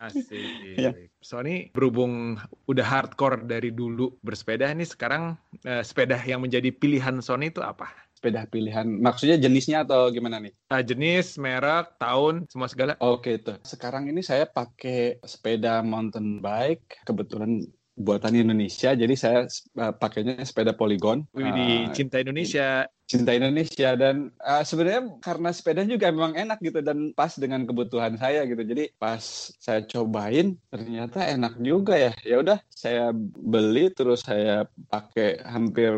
asik. 0.00 0.80
Ya. 0.80 0.96
Sony 1.20 1.68
berhubung 1.76 2.40
udah 2.64 2.86
hardcore 2.88 3.44
dari 3.44 3.68
dulu 3.68 4.16
bersepeda 4.24 4.72
ini 4.72 4.88
sekarang 4.88 5.36
eh, 5.64 5.84
sepeda 5.84 6.16
yang 6.24 6.40
menjadi 6.40 6.72
pilihan 6.72 7.20
Sony 7.20 7.52
itu 7.52 7.60
apa 7.60 8.03
sepeda 8.24 8.48
pilihan. 8.48 8.88
Maksudnya 8.88 9.36
jenisnya 9.36 9.84
atau 9.84 10.08
gimana 10.08 10.40
nih? 10.40 10.56
Uh, 10.72 10.80
jenis, 10.80 11.36
merek, 11.36 12.00
tahun, 12.00 12.48
semua 12.48 12.72
segala. 12.72 12.96
Oke 13.04 13.36
itu. 13.36 13.52
Sekarang 13.68 14.08
ini 14.08 14.24
saya 14.24 14.48
pakai 14.48 15.20
sepeda 15.20 15.84
mountain 15.84 16.40
bike. 16.40 17.04
Kebetulan 17.04 17.60
buatan 17.94 18.34
Indonesia, 18.34 18.90
jadi 18.90 19.14
saya 19.14 19.46
uh, 19.78 19.92
pakainya 19.92 20.40
sepeda 20.40 20.72
Polygon. 20.72 21.28
Wih, 21.36 21.52
di 21.52 21.68
uh, 21.84 21.92
cinta 21.92 22.24
Indonesia. 22.24 22.88
Cinta 23.04 23.36
Indonesia 23.36 23.92
dan 24.00 24.32
uh, 24.40 24.64
sebenarnya 24.64 25.20
karena 25.20 25.52
sepeda 25.52 25.84
juga 25.84 26.08
memang 26.08 26.32
enak 26.32 26.56
gitu 26.64 26.80
dan 26.80 27.12
pas 27.12 27.36
dengan 27.36 27.68
kebutuhan 27.68 28.16
saya 28.16 28.48
gitu. 28.48 28.64
Jadi 28.64 28.96
pas 28.96 29.20
saya 29.60 29.84
cobain 29.84 30.56
ternyata 30.72 31.28
enak 31.28 31.60
juga 31.60 32.00
ya. 32.00 32.16
Ya 32.24 32.40
udah 32.40 32.58
saya 32.72 33.12
beli 33.36 33.92
terus 33.92 34.24
saya 34.24 34.64
pakai 34.88 35.44
hampir 35.44 35.92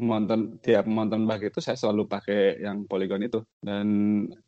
mountain 0.00 0.58
tiap 0.64 0.88
mountain 0.88 1.28
bike 1.28 1.52
itu 1.52 1.60
saya 1.60 1.76
selalu 1.76 2.08
pakai 2.08 2.58
yang 2.64 2.88
polygon 2.88 3.22
itu 3.22 3.44
dan 3.60 3.86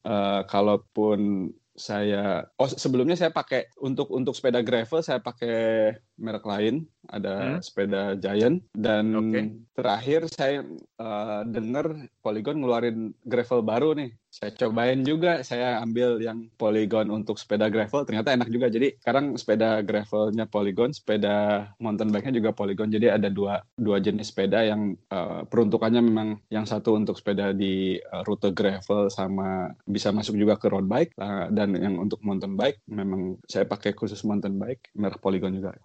uh, 0.09 0.42
kalaupun 0.49 1.52
saya 1.73 2.44
oh 2.61 2.68
sebelumnya 2.68 3.16
saya 3.16 3.32
pakai 3.32 3.73
untuk 3.80 4.12
untuk 4.12 4.37
sepeda 4.37 4.61
gravel 4.61 5.00
saya 5.00 5.25
pakai 5.25 5.92
merek 6.21 6.44
lain 6.44 6.85
ada 7.09 7.56
hmm? 7.56 7.64
sepeda 7.64 8.12
Giant 8.21 8.61
dan 8.76 9.16
okay. 9.16 9.56
terakhir 9.73 10.28
saya 10.28 10.68
uh, 11.00 11.42
dengar 11.49 11.97
Polygon 12.21 12.61
ngeluarin 12.61 13.16
gravel 13.25 13.64
baru 13.64 13.97
nih 13.97 14.12
saya 14.32 14.48
cobain 14.56 15.04
juga 15.04 15.44
saya 15.44 15.76
ambil 15.84 16.16
yang 16.24 16.48
Polygon 16.56 17.12
untuk 17.12 17.36
sepeda 17.36 17.68
gravel 17.68 18.08
ternyata 18.08 18.32
enak 18.32 18.48
juga. 18.48 18.72
Jadi 18.72 18.96
sekarang 18.96 19.36
sepeda 19.36 19.84
gravelnya 19.84 20.48
Polygon 20.48 20.96
sepeda 20.96 21.68
mountain 21.76 22.08
bike-nya 22.08 22.40
juga 22.40 22.56
Polygon. 22.56 22.88
Jadi 22.88 23.12
ada 23.12 23.28
dua 23.28 23.60
dua 23.76 24.00
jenis 24.00 24.32
sepeda 24.32 24.64
yang 24.64 24.96
uh, 25.12 25.44
peruntukannya 25.44 26.00
memang 26.00 26.28
yang 26.48 26.64
satu 26.64 26.96
untuk 26.96 27.20
sepeda 27.20 27.52
di 27.52 28.00
uh, 28.00 28.24
rute 28.24 28.56
gravel 28.56 29.12
sama 29.12 29.68
bisa 29.84 30.08
masuk 30.08 30.40
juga 30.40 30.56
ke 30.56 30.72
road 30.72 30.88
bike 30.88 31.12
uh, 31.20 31.52
dan 31.52 31.76
yang 31.76 32.00
untuk 32.00 32.24
mountain 32.24 32.56
bike 32.56 32.80
memang 32.88 33.36
saya 33.44 33.68
pakai 33.68 33.92
khusus 33.92 34.24
mountain 34.24 34.56
bike 34.56 34.96
merek 34.96 35.20
Polygon 35.20 35.60
juga 35.60 35.76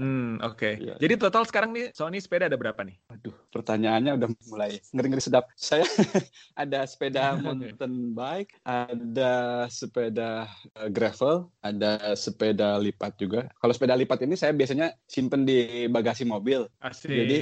Hmm, 0.00 0.40
oke. 0.40 0.56
Okay. 0.56 0.74
Ya. 0.80 0.96
Jadi 0.96 1.20
total 1.20 1.44
sekarang 1.44 1.76
nih 1.76 1.92
Sony 1.92 2.24
sepeda 2.24 2.48
ada 2.48 2.56
berapa 2.56 2.80
nih? 2.80 2.96
Aduh, 3.12 3.36
pertanyaannya 3.52 4.16
udah 4.16 4.28
mulai 4.48 4.80
ngeri-ngeri 4.96 5.20
sedap. 5.20 5.52
Saya 5.60 5.84
ada 6.62 6.88
sepeda 6.88 7.36
mountain 7.44 8.16
bike, 8.16 8.56
ada 8.64 9.68
sepeda 9.68 10.48
uh, 10.80 10.88
gravel, 10.88 11.52
ada 11.60 12.16
sepeda 12.16 12.80
lipat 12.80 13.12
juga. 13.20 13.52
Kalau 13.60 13.76
sepeda 13.76 13.92
lipat 13.92 14.24
ini 14.24 14.40
saya 14.40 14.56
biasanya 14.56 14.96
simpen 15.04 15.44
di 15.44 15.84
bagasi 15.92 16.24
mobil. 16.24 16.64
Asik. 16.80 17.12
Jadi 17.12 17.38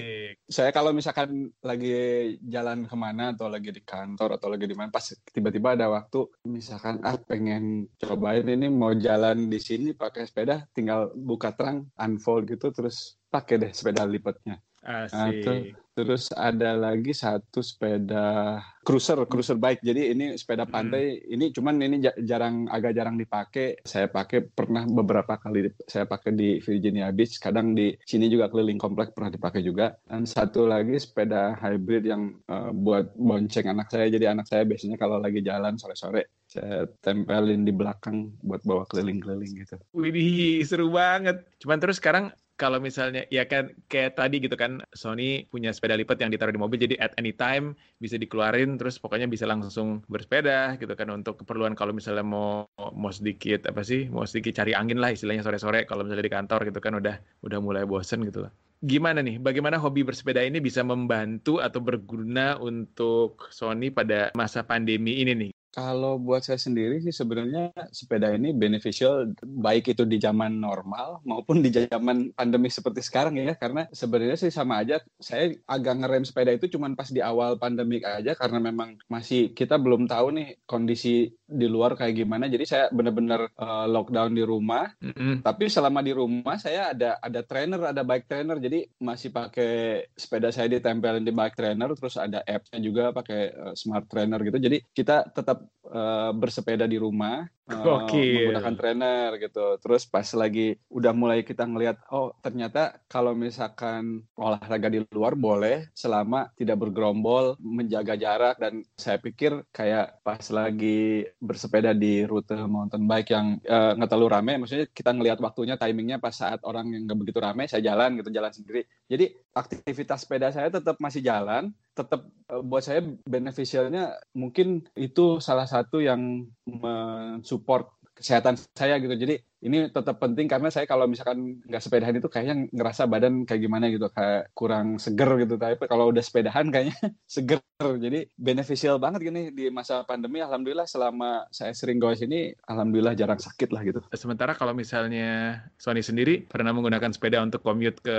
saya 0.51 0.75
kalau 0.75 0.91
misalkan 0.91 1.55
lagi 1.63 2.35
jalan 2.43 2.91
ke 2.91 2.97
mana 2.99 3.31
atau 3.31 3.47
lagi 3.47 3.71
di 3.71 3.87
kantor 3.87 4.35
atau 4.35 4.51
lagi 4.51 4.67
di 4.67 4.75
mana, 4.75 4.91
pas 4.91 5.15
tiba-tiba 5.31 5.79
ada 5.79 5.87
waktu, 5.87 6.27
misalkan 6.43 6.99
ah 7.07 7.15
pengen 7.15 7.87
cobain 8.03 8.43
ini 8.51 8.67
mau 8.67 8.91
jalan 8.99 9.47
di 9.47 9.63
sini 9.63 9.95
pakai 9.95 10.27
sepeda, 10.27 10.67
tinggal 10.75 11.15
buka 11.15 11.55
terang, 11.55 11.87
unfold 12.03 12.48
gitu 12.49 12.73
terus 12.73 13.21
pakai 13.29 13.61
deh 13.61 13.71
sepeda 13.71 14.09
lipatnya. 14.09 14.59
Asik. 14.89 15.45
Nah, 15.45 15.61
terus 15.93 16.33
ada 16.33 16.73
lagi 16.73 17.13
satu 17.13 17.61
sepeda 17.61 18.57
cruiser, 18.81 19.21
cruiser 19.29 19.61
bike. 19.61 19.85
Jadi 19.85 20.17
ini 20.17 20.33
sepeda 20.41 20.65
pantai. 20.65 21.21
Hmm. 21.21 21.35
Ini 21.37 21.45
cuman 21.53 21.75
ini 21.85 21.97
jarang 22.25 22.65
agak 22.73 22.97
jarang 22.97 23.21
dipakai. 23.21 23.85
Saya 23.85 24.09
pakai 24.09 24.49
pernah 24.49 24.89
beberapa 24.89 25.37
kali 25.37 25.69
saya 25.85 26.09
pakai 26.09 26.33
di 26.33 26.57
Virginia 26.65 27.13
Beach. 27.13 27.37
Kadang 27.37 27.77
di 27.77 27.93
sini 28.09 28.33
juga 28.33 28.49
keliling 28.49 28.81
komplek 28.81 29.13
pernah 29.13 29.29
dipakai 29.29 29.61
juga. 29.61 29.93
Dan 30.09 30.25
satu 30.25 30.65
lagi 30.65 30.97
sepeda 30.97 31.53
hybrid 31.61 32.09
yang 32.09 32.33
uh, 32.49 32.73
buat 32.73 33.13
bonceng 33.13 33.69
anak 33.69 33.93
saya. 33.93 34.09
Jadi 34.09 34.25
anak 34.25 34.49
saya 34.49 34.65
biasanya 34.65 34.97
kalau 34.97 35.21
lagi 35.21 35.45
jalan 35.45 35.77
sore-sore 35.77 36.33
saya 36.49 36.89
tempelin 37.05 37.69
di 37.69 37.77
belakang 37.77 38.33
buat 38.41 38.65
bawa 38.65 38.89
keliling-keliling 38.89 39.53
gitu. 39.69 39.77
Wih, 39.93 40.65
seru 40.65 40.89
banget. 40.89 41.45
Cuman 41.61 41.77
terus 41.77 42.01
sekarang 42.01 42.33
kalau 42.59 42.83
misalnya 42.83 43.23
ya 43.31 43.47
kan 43.47 43.71
kayak 43.87 44.19
tadi 44.19 44.43
gitu 44.43 44.59
kan 44.59 44.83
Sony 44.91 45.47
punya 45.47 45.71
sepeda 45.71 45.95
lipat 45.95 46.19
yang 46.19 46.35
ditaruh 46.35 46.51
di 46.51 46.59
mobil 46.59 46.83
jadi 46.83 46.99
at 46.99 47.15
any 47.15 47.31
time 47.31 47.79
bisa 48.03 48.19
dikeluarin 48.19 48.75
terus 48.75 48.99
pokoknya 48.99 49.31
bisa 49.31 49.47
langsung 49.47 50.03
bersepeda 50.11 50.75
gitu 50.83 50.91
kan 50.99 51.15
untuk 51.15 51.47
keperluan 51.47 51.79
kalau 51.79 51.95
misalnya 51.95 52.27
mau 52.27 52.67
mau 52.77 53.15
sedikit 53.15 53.71
apa 53.71 53.87
sih 53.87 54.11
mau 54.11 54.27
sedikit 54.27 54.59
cari 54.59 54.75
angin 54.75 54.99
lah 54.99 55.15
istilahnya 55.15 55.47
sore-sore 55.47 55.87
kalau 55.87 56.03
misalnya 56.03 56.27
di 56.27 56.35
kantor 56.35 56.67
gitu 56.67 56.83
kan 56.83 56.99
udah 56.99 57.17
udah 57.47 57.59
mulai 57.63 57.87
bosen 57.87 58.27
gitu 58.27 58.43
lah. 58.43 58.53
Gimana 58.79 59.27
nih, 59.27 59.43
bagaimana 59.43 59.75
hobi 59.75 60.07
bersepeda 60.07 60.39
ini 60.39 60.63
bisa 60.63 60.87
membantu 60.87 61.59
atau 61.59 61.83
berguna 61.83 62.55
untuk 62.63 63.51
Sony 63.51 63.91
pada 63.91 64.31
masa 64.39 64.63
pandemi 64.63 65.19
ini 65.19 65.35
nih? 65.35 65.58
Kalau 65.79 66.19
buat 66.19 66.43
saya 66.43 66.59
sendiri 66.59 66.99
sih 66.99 67.15
sebenarnya 67.15 67.71
sepeda 67.95 68.35
ini 68.35 68.51
beneficial 68.51 69.31
baik 69.47 69.95
itu 69.95 70.03
di 70.03 70.19
zaman 70.19 70.59
normal 70.59 71.23
maupun 71.23 71.63
di 71.63 71.71
zaman 71.71 72.35
pandemi 72.35 72.67
seperti 72.67 72.99
sekarang 72.99 73.39
ya. 73.39 73.55
Karena 73.55 73.87
sebenarnya 73.95 74.35
sih 74.35 74.51
sama 74.51 74.83
aja 74.83 74.99
saya 75.23 75.55
agak 75.71 76.03
ngerem 76.03 76.27
sepeda 76.27 76.51
itu 76.51 76.67
cuma 76.67 76.91
pas 76.99 77.15
di 77.15 77.23
awal 77.23 77.63
pandemik 77.63 78.03
aja 78.03 78.35
karena 78.35 78.59
memang 78.59 78.99
masih 79.07 79.55
kita 79.55 79.79
belum 79.79 80.11
tahu 80.11 80.35
nih 80.35 80.59
kondisi 80.67 81.31
di 81.49 81.65
luar 81.65 81.97
kayak 81.97 82.15
gimana. 82.15 82.45
Jadi 82.47 82.65
saya 82.69 82.85
benar-benar 82.93 83.49
uh, 83.57 83.89
lockdown 83.89 84.37
di 84.37 84.45
rumah. 84.45 84.93
Mm-hmm. 85.01 85.41
tapi 85.41 85.71
selama 85.73 86.05
di 86.05 86.13
rumah 86.13 86.61
saya 86.61 86.93
ada 86.93 87.17
ada 87.19 87.41
trainer 87.41 87.81
ada 87.89 88.05
bike 88.05 88.29
trainer. 88.29 88.61
Jadi 88.61 88.85
masih 89.01 89.33
pakai 89.33 90.05
sepeda 90.13 90.53
saya 90.53 90.69
ditempelin 90.69 91.25
di 91.25 91.33
bike 91.33 91.57
trainer. 91.57 91.89
Terus 91.97 92.21
ada 92.21 92.45
appsnya 92.45 92.81
juga 92.85 93.11
pakai 93.17 93.41
uh, 93.57 93.75
smart 93.75 94.05
trainer 94.07 94.39
gitu. 94.45 94.61
Jadi 94.61 94.85
kita 94.93 95.33
tetap 95.33 95.65
uh, 95.89 96.31
bersepeda 96.37 96.85
di 96.85 97.01
rumah 97.01 97.49
uh, 97.69 98.09
menggunakan 98.09 98.75
trainer 98.75 99.29
gitu. 99.39 99.67
Terus 99.81 100.03
pas 100.09 100.27
lagi 100.35 100.77
udah 100.89 101.13
mulai 101.13 101.45
kita 101.45 101.69
ngelihat 101.69 102.01
oh 102.13 102.33
ternyata 102.41 103.01
kalau 103.07 103.37
misalkan 103.37 104.25
olahraga 104.35 104.89
di 104.89 105.05
luar 105.13 105.37
boleh 105.37 105.89
selama 105.93 106.49
tidak 106.57 106.81
bergerombol, 106.81 107.55
menjaga 107.61 108.17
jarak 108.17 108.57
dan 108.57 108.83
saya 108.97 109.21
pikir 109.21 109.65
kayak 109.71 110.21
pas 110.25 110.43
lagi 110.51 111.29
bersepeda 111.39 111.93
di 111.93 112.25
rute 112.25 112.57
mountain 112.65 113.05
bike 113.05 113.31
yang 113.33 113.61
uh, 113.69 113.93
nggak 113.95 114.09
terlalu 114.09 114.29
rame, 114.33 114.53
maksudnya 114.61 114.87
kita 114.91 115.11
ngelihat 115.13 115.39
waktunya 115.41 115.77
timingnya 115.77 116.19
pas 116.19 116.35
saat 116.35 116.61
orang 116.65 116.93
yang 116.93 117.05
nggak 117.05 117.19
begitu 117.21 117.39
rame, 117.39 117.69
saya 117.69 117.85
jalan 117.85 118.19
gitu 118.21 118.31
jalan 118.33 118.53
sendiri. 118.53 118.83
Jadi 119.09 119.33
aktivitas 119.57 120.25
sepeda 120.25 120.49
saya 120.53 120.69
tetap 120.69 121.01
masih 121.01 121.25
jalan, 121.25 121.73
tetap 121.99 122.31
uh, 122.55 122.63
buat 122.63 122.87
saya 122.87 123.03
beneficialnya 123.27 124.15
mungkin 124.39 124.87
itu 124.95 125.43
salah 125.43 125.67
satu 125.67 125.99
yang 125.99 126.47
mensupport 126.63 127.91
kesehatan 128.15 128.55
saya 128.75 129.03
gitu. 129.03 129.15
Jadi 129.19 129.43
ini 129.59 129.91
tetap 129.91 130.23
penting 130.23 130.47
karena 130.47 130.71
saya 130.71 130.87
kalau 130.87 131.11
misalkan 131.11 131.59
nggak 131.67 131.83
sepedahan 131.83 132.15
itu 132.15 132.31
kayaknya 132.31 132.71
ngerasa 132.71 133.11
badan 133.11 133.43
kayak 133.43 133.67
gimana 133.67 133.91
gitu 133.91 134.07
kayak 134.07 134.55
kurang 134.55 135.03
seger 135.03 135.27
gitu. 135.43 135.59
Tapi 135.59 135.91
kalau 135.91 136.15
udah 136.15 136.23
sepedahan 136.23 136.71
kayaknya 136.71 136.95
seger. 137.27 137.59
Jadi 137.79 138.27
beneficial 138.35 138.99
banget 138.99 139.31
gini 139.31 139.51
di 139.55 139.71
masa 139.71 140.03
pandemi. 140.03 140.43
Alhamdulillah 140.43 140.87
selama 140.87 141.47
saya 141.51 141.75
sering 141.75 142.03
goes 142.03 142.23
ini 142.23 142.51
alhamdulillah 142.71 143.15
jarang 143.19 143.39
sakit 143.39 143.71
lah 143.75 143.83
gitu. 143.87 144.03
Sementara 144.15 144.55
kalau 144.55 144.75
misalnya 144.75 145.63
Sony 145.79 146.03
sendiri 146.03 146.43
pernah 146.47 146.75
menggunakan 146.75 147.15
sepeda 147.15 147.43
untuk 147.43 147.63
commute 147.63 148.03
ke 148.03 148.19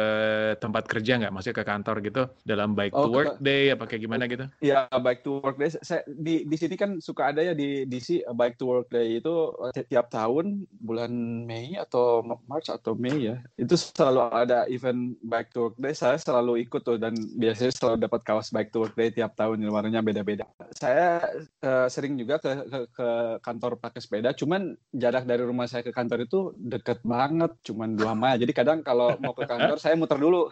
tempat 0.60 0.88
kerja 0.88 1.24
nggak? 1.24 1.32
Maksudnya 1.32 1.58
ke 1.60 1.66
kantor 1.68 1.96
gitu? 2.04 2.24
Dalam 2.44 2.76
bike 2.76 2.96
oh, 2.96 3.08
to 3.08 3.10
work 3.12 3.36
day 3.40 3.72
apa 3.72 3.88
kayak 3.88 4.04
gimana 4.08 4.28
gitu? 4.28 4.48
Ya 4.60 4.88
bike 4.92 5.24
to 5.24 5.40
work 5.40 5.60
day. 5.60 5.72
Saya 5.72 6.04
di 6.08 6.44
di 6.48 6.56
sini 6.60 6.76
kan 6.76 7.00
suka 7.00 7.32
ada 7.32 7.44
ya 7.44 7.56
di 7.56 7.88
DC 7.88 8.28
bike 8.32 8.60
to 8.60 8.68
work 8.68 8.88
day 8.92 9.20
itu 9.24 9.56
tiap 9.92 10.08
tahun 10.12 10.68
bulan 10.80 11.29
Mei 11.46 11.78
atau 11.78 12.26
March 12.50 12.70
atau 12.70 12.98
Mei 12.98 13.32
ya 13.32 13.36
itu 13.56 13.76
selalu 13.78 14.20
ada 14.34 14.66
event 14.72 15.16
bike 15.26 15.52
to 15.54 15.70
work 15.70 15.78
day. 15.78 15.94
Saya 15.94 16.18
selalu 16.18 16.66
ikut 16.66 16.82
tuh 16.82 16.98
dan 16.98 17.14
biasanya 17.38 17.72
selalu 17.76 17.98
dapat 18.08 18.22
kaos 18.26 18.50
bike 18.50 18.72
to 18.74 18.82
work 18.82 18.96
day 18.98 19.14
tiap 19.14 19.36
tahun 19.38 19.62
warnanya 19.70 20.02
beda-beda. 20.02 20.48
Saya 20.76 21.22
uh, 21.64 21.88
sering 21.92 22.16
juga 22.18 22.42
ke, 22.42 22.52
ke 22.66 22.80
ke 22.96 23.10
kantor 23.44 23.78
pakai 23.80 24.00
sepeda 24.02 24.32
cuman 24.34 24.76
jarak 24.96 25.24
dari 25.28 25.44
rumah 25.46 25.70
saya 25.70 25.86
ke 25.86 25.92
kantor 25.94 26.26
itu 26.26 26.40
deket 26.58 27.04
banget 27.06 27.52
cuman 27.64 27.96
dua 27.96 28.14
mile 28.16 28.42
jadi 28.42 28.52
kadang 28.56 28.80
kalau 28.82 29.16
mau 29.22 29.36
ke 29.36 29.46
kantor 29.46 29.78
saya 29.78 29.96
muter 30.00 30.20
dulu. 30.20 30.50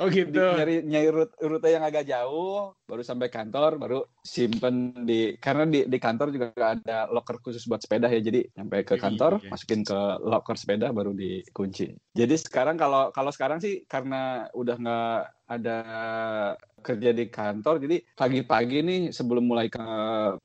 Oh 0.00 0.08
gitu. 0.08 0.40
Nyari 0.40 0.84
nyari 0.84 1.08
rute, 1.12 1.34
rute 1.40 1.68
yang 1.68 1.84
agak 1.84 2.08
jauh 2.08 2.72
baru 2.88 3.02
sampai 3.06 3.28
kantor 3.30 3.78
baru 3.78 4.00
simpen 4.24 5.06
di 5.06 5.36
karena 5.38 5.64
di 5.68 5.86
di 5.86 5.98
kantor 6.00 6.34
juga 6.34 6.50
ada 6.56 7.06
locker 7.08 7.38
khusus 7.40 7.64
buat 7.68 7.80
sepeda 7.80 8.08
ya. 8.08 8.20
Jadi 8.20 8.48
sampai 8.52 8.84
ke 8.84 8.96
kantor 8.96 9.40
masukin 9.48 9.82
ke 9.84 9.98
locker 10.20 10.56
sepeda 10.56 10.92
baru 10.92 11.16
dikunci. 11.16 11.96
Jadi 12.12 12.34
sekarang 12.36 12.76
kalau 12.76 13.08
kalau 13.10 13.32
sekarang 13.32 13.58
sih 13.58 13.88
karena 13.88 14.46
udah 14.52 14.76
nggak 14.76 15.20
ada 15.50 15.78
kerja 16.80 17.10
di 17.10 17.26
kantor, 17.28 17.82
jadi 17.82 17.96
pagi-pagi 18.14 18.78
nih 18.80 19.00
sebelum 19.10 19.44
mulai 19.44 19.68
ke 19.68 19.82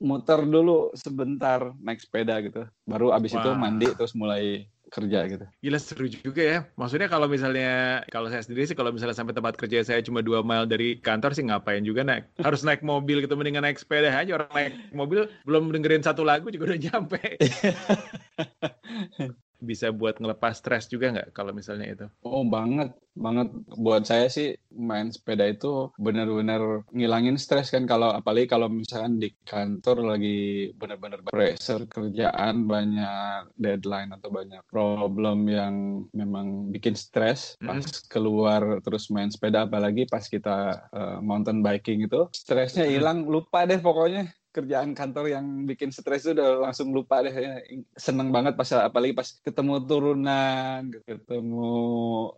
muter 0.02 0.44
dulu 0.44 0.92
sebentar 0.98 1.72
naik 1.80 2.02
sepeda 2.02 2.42
gitu. 2.44 2.66
Baru 2.84 3.14
abis 3.14 3.38
wow. 3.38 3.40
itu 3.44 3.50
mandi 3.56 3.88
terus 3.94 4.18
mulai 4.18 4.66
kerja 4.96 5.20
gitu. 5.28 5.46
Gila 5.60 5.80
seru 5.82 6.08
juga 6.08 6.44
ya. 6.44 6.60
Maksudnya 6.78 7.12
kalau 7.12 7.28
misalnya 7.28 8.04
kalau 8.14 8.30
saya 8.30 8.46
sendiri 8.46 8.70
sih 8.70 8.78
kalau 8.78 8.96
misalnya 8.96 9.18
sampai 9.18 9.36
tempat 9.36 9.60
kerja 9.60 9.84
saya 9.84 10.00
cuma 10.06 10.24
dua 10.24 10.46
mile 10.46 10.70
dari 10.70 11.02
kantor 11.02 11.34
sih 11.34 11.44
ngapain 11.44 11.84
juga 11.84 12.06
naik. 12.06 12.30
Harus 12.40 12.64
naik 12.64 12.86
mobil 12.86 13.26
gitu 13.26 13.36
mendingan 13.36 13.66
naik 13.66 13.82
sepeda 13.82 14.14
aja 14.14 14.40
orang 14.40 14.52
naik 14.56 14.74
mobil 14.96 15.28
belum 15.44 15.74
dengerin 15.76 16.06
satu 16.06 16.24
lagu 16.24 16.48
juga 16.48 16.74
udah 16.74 16.80
nyampe. 16.80 17.20
bisa 19.60 19.92
buat 19.92 20.20
ngelepas 20.20 20.60
stres 20.60 20.88
juga 20.92 21.12
nggak 21.12 21.36
kalau 21.36 21.52
misalnya 21.52 21.88
itu? 21.92 22.06
Oh 22.26 22.44
banget, 22.44 22.94
banget. 23.16 23.50
Buat 23.76 24.08
saya 24.08 24.28
sih 24.28 24.56
main 24.76 25.10
sepeda 25.10 25.48
itu 25.48 25.90
benar-benar 25.96 26.84
ngilangin 26.92 27.40
stres 27.40 27.72
kan 27.72 27.88
kalau 27.88 28.12
apalagi 28.12 28.52
kalau 28.52 28.68
misalkan 28.68 29.18
di 29.18 29.32
kantor 29.48 30.16
lagi 30.16 30.72
benar-benar 30.76 31.24
pressure 31.24 31.88
kerjaan 31.88 32.68
banyak 32.68 33.56
deadline 33.56 34.12
atau 34.12 34.30
banyak 34.30 34.62
problem 34.68 35.48
yang 35.48 36.06
memang 36.12 36.70
bikin 36.76 36.94
stres 36.94 37.56
pas 37.64 37.80
mm-hmm. 37.80 38.12
keluar 38.12 38.84
terus 38.84 39.08
main 39.08 39.32
sepeda 39.32 39.64
apalagi 39.66 40.06
pas 40.12 40.28
kita 40.28 40.88
uh, 40.92 41.18
mountain 41.24 41.64
biking 41.64 42.04
itu 42.04 42.28
stresnya 42.36 42.84
hilang 42.84 43.24
lupa 43.26 43.64
deh 43.64 43.80
pokoknya 43.80 44.28
kerjaan 44.56 44.96
kantor 44.96 45.28
yang 45.36 45.68
bikin 45.68 45.92
stres 45.92 46.24
itu 46.24 46.32
udah 46.32 46.64
langsung 46.72 46.96
lupa 46.96 47.20
deh 47.20 47.36
ya. 47.36 47.60
seneng 48.00 48.32
banget 48.32 48.56
pas 48.56 48.72
apalagi 48.72 49.12
pas 49.12 49.28
ketemu 49.44 49.84
turunan 49.84 50.96
ketemu 51.04 51.76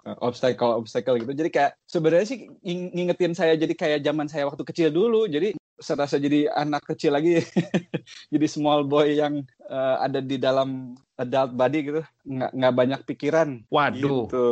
uh, 0.02 0.18
obstacle 0.26 0.82
obstacle 0.82 1.22
gitu 1.22 1.38
jadi 1.38 1.50
kayak 1.54 1.72
sebenarnya 1.86 2.26
sih 2.26 2.40
ngingetin 2.66 3.38
saya 3.38 3.54
jadi 3.54 3.74
kayak 3.78 4.00
zaman 4.02 4.26
saya 4.26 4.50
waktu 4.50 4.66
kecil 4.66 4.90
dulu 4.90 5.30
jadi 5.30 5.54
serasa 5.78 6.18
jadi 6.18 6.50
anak 6.58 6.90
kecil 6.90 7.14
lagi 7.14 7.38
jadi 8.34 8.46
small 8.50 8.90
boy 8.90 9.14
yang 9.14 9.46
uh, 9.70 10.02
ada 10.02 10.18
di 10.26 10.42
dalam 10.42 10.98
adult 11.22 11.54
body 11.54 11.80
gitu 11.86 12.02
nggak 12.26 12.52
nggak 12.54 12.74
banyak 12.74 13.00
pikiran 13.06 13.62
waduh 13.70 14.26
gitu. 14.26 14.48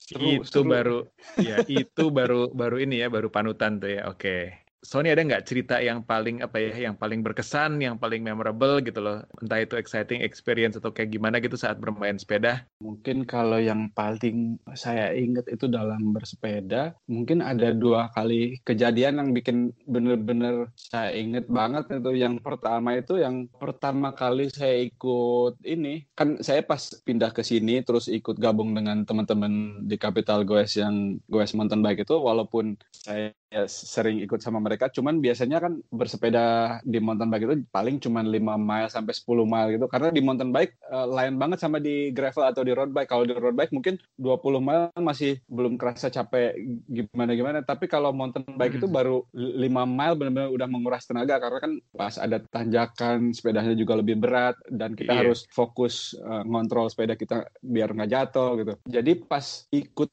seru, 0.00 0.24
itu 0.40 0.60
seru. 0.64 0.68
baru 0.68 0.98
ya 1.36 1.60
itu 1.68 2.04
baru 2.08 2.48
baru 2.52 2.76
ini 2.80 3.04
ya 3.04 3.12
baru 3.12 3.28
panutan 3.28 3.76
tuh 3.76 3.92
ya 3.92 4.08
oke 4.08 4.24
okay. 4.24 4.67
Sony 4.78 5.10
ada 5.10 5.26
nggak 5.26 5.42
cerita 5.42 5.82
yang 5.82 6.06
paling 6.06 6.38
apa 6.38 6.62
ya, 6.62 6.90
yang 6.90 6.94
paling 6.94 7.26
berkesan, 7.26 7.82
yang 7.82 7.98
paling 7.98 8.22
memorable 8.22 8.78
gitu 8.78 9.02
loh, 9.02 9.26
entah 9.42 9.58
itu 9.58 9.74
exciting 9.74 10.22
experience 10.22 10.78
atau 10.78 10.94
kayak 10.94 11.10
gimana 11.10 11.42
gitu 11.42 11.58
saat 11.58 11.82
bermain 11.82 12.14
sepeda? 12.14 12.62
Mungkin 12.78 13.26
kalau 13.26 13.58
yang 13.58 13.90
paling 13.90 14.62
saya 14.78 15.10
ingat 15.18 15.50
itu 15.50 15.66
dalam 15.66 16.14
bersepeda, 16.14 16.94
mungkin 17.10 17.42
ada 17.42 17.74
dua 17.74 18.14
kali 18.14 18.62
kejadian 18.62 19.18
yang 19.18 19.30
bikin 19.34 19.74
bener-bener 19.90 20.70
saya 20.78 21.10
inget 21.10 21.50
banget 21.50 21.98
itu. 21.98 22.14
Yang 22.14 22.38
pertama 22.46 22.94
itu 22.94 23.18
yang 23.18 23.50
pertama 23.58 24.14
kali 24.14 24.46
saya 24.46 24.86
ikut 24.86 25.58
ini, 25.66 26.06
kan 26.14 26.38
saya 26.38 26.62
pas 26.62 26.94
pindah 27.02 27.34
ke 27.34 27.42
sini 27.42 27.82
terus 27.82 28.06
ikut 28.06 28.38
gabung 28.38 28.78
dengan 28.78 29.02
teman-teman 29.02 29.82
di 29.90 29.98
Capital 29.98 30.46
Goes 30.46 30.78
yang 30.78 31.18
Goes 31.26 31.50
mountain 31.58 31.82
bike 31.82 32.06
itu, 32.06 32.14
walaupun 32.14 32.78
saya 32.94 33.34
ya 33.48 33.64
sering 33.68 34.20
ikut 34.20 34.40
sama 34.44 34.60
mereka. 34.60 34.92
Cuman 34.92 35.24
biasanya 35.24 35.58
kan 35.58 35.80
bersepeda 35.88 36.78
di 36.84 37.00
mountain 37.00 37.32
bike 37.32 37.44
itu 37.48 37.56
paling 37.72 37.96
cuman 37.96 38.28
5 38.28 38.60
mile 38.60 38.88
sampai 38.92 39.12
10 39.16 39.24
mile 39.48 39.68
gitu. 39.76 39.86
Karena 39.88 40.08
di 40.12 40.20
mountain 40.20 40.52
bike 40.52 40.76
uh, 40.92 41.08
lain 41.08 41.40
banget 41.40 41.64
sama 41.64 41.80
di 41.80 42.12
gravel 42.12 42.44
atau 42.44 42.62
di 42.62 42.72
road 42.76 42.92
bike. 42.92 43.08
Kalau 43.08 43.24
di 43.24 43.32
road 43.32 43.56
bike 43.56 43.72
mungkin 43.72 43.96
20 44.20 44.60
mile 44.60 44.84
masih 45.00 45.40
belum 45.48 45.80
kerasa 45.80 46.12
capek 46.12 46.56
gimana 46.88 47.32
gimana. 47.32 47.58
Tapi 47.64 47.88
kalau 47.88 48.12
mountain 48.12 48.44
bike 48.44 48.76
hmm. 48.76 48.80
itu 48.84 48.86
baru 48.88 49.24
5 49.32 49.64
mile 49.68 50.14
benar-benar 50.16 50.50
udah 50.52 50.68
menguras 50.68 51.08
tenaga. 51.08 51.40
Karena 51.40 51.58
kan 51.58 51.72
pas 51.96 52.20
ada 52.20 52.44
tanjakan 52.52 53.32
sepedanya 53.32 53.72
juga 53.72 53.96
lebih 53.96 54.20
berat. 54.20 54.60
Dan 54.68 54.92
kita 54.92 55.16
yeah. 55.16 55.20
harus 55.24 55.48
fokus 55.48 56.12
uh, 56.20 56.44
ngontrol 56.44 56.92
sepeda 56.92 57.16
kita 57.16 57.48
biar 57.64 57.96
nggak 57.96 58.12
jatuh 58.12 58.60
gitu. 58.60 58.72
Jadi 58.84 59.12
pas 59.24 59.64
ikut 59.72 60.10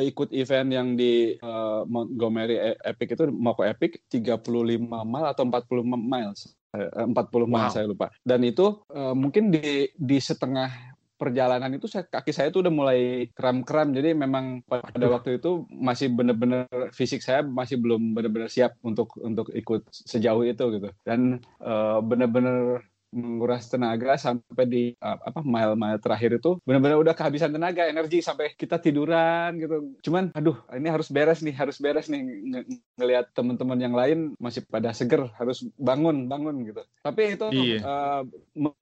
ikut 0.00 0.28
event 0.32 0.70
yang 0.72 0.88
di 0.96 1.36
uh, 1.44 1.84
Montgomery 1.84 2.77
Epic 2.84 3.14
itu 3.14 3.24
mau 3.32 3.54
ke 3.54 3.64
Epic 3.66 3.92
35 4.10 4.78
mile 4.86 5.28
atau 5.30 5.42
40 5.44 5.84
miles. 5.84 6.54
40 6.68 7.08
wow. 7.08 7.46
miles 7.48 7.72
saya 7.72 7.88
lupa. 7.88 8.12
Dan 8.20 8.44
itu 8.44 8.84
uh, 8.92 9.16
mungkin 9.16 9.48
di 9.48 9.88
di 9.96 10.18
setengah 10.20 10.98
perjalanan 11.18 11.74
itu 11.74 11.90
saya, 11.90 12.06
kaki 12.06 12.30
saya 12.30 12.54
tuh 12.54 12.62
udah 12.62 12.72
mulai 12.72 13.26
kram-kram 13.34 13.90
jadi 13.90 14.14
memang 14.14 14.62
pada 14.62 15.10
waktu 15.10 15.42
itu 15.42 15.66
masih 15.66 16.14
benar-benar 16.14 16.70
fisik 16.94 17.26
saya 17.26 17.42
masih 17.42 17.82
belum 17.82 18.14
benar-benar 18.14 18.46
siap 18.46 18.78
untuk 18.86 19.18
untuk 19.18 19.50
ikut 19.50 19.90
sejauh 19.90 20.46
itu 20.46 20.78
gitu 20.78 20.88
dan 21.02 21.42
uh, 21.58 21.98
benar-benar 21.98 22.86
menguras 23.12 23.68
tenaga 23.72 24.20
sampai 24.20 24.64
di 24.68 24.84
uh, 25.00 25.16
apa 25.16 25.40
mile-mile 25.40 26.00
terakhir 26.00 26.36
itu 26.36 26.60
benar-benar 26.64 27.00
udah 27.00 27.14
kehabisan 27.16 27.52
tenaga 27.54 27.88
energi 27.88 28.20
sampai 28.20 28.52
kita 28.52 28.76
tiduran 28.76 29.56
gitu 29.56 29.96
cuman 30.04 30.30
aduh 30.36 30.56
ini 30.76 30.88
harus 30.92 31.08
beres 31.08 31.40
nih 31.40 31.56
harus 31.56 31.80
beres 31.80 32.12
nih 32.12 32.20
ng 32.20 32.64
ngelihat 33.00 33.32
teman-teman 33.32 33.78
yang 33.80 33.94
lain 33.96 34.18
masih 34.36 34.64
pada 34.68 34.92
seger 34.92 35.24
harus 35.40 35.64
bangun 35.80 36.28
bangun 36.28 36.66
gitu 36.68 36.82
tapi 37.00 37.38
itu 37.38 37.46
iya. 37.54 37.80
uh, 37.80 38.22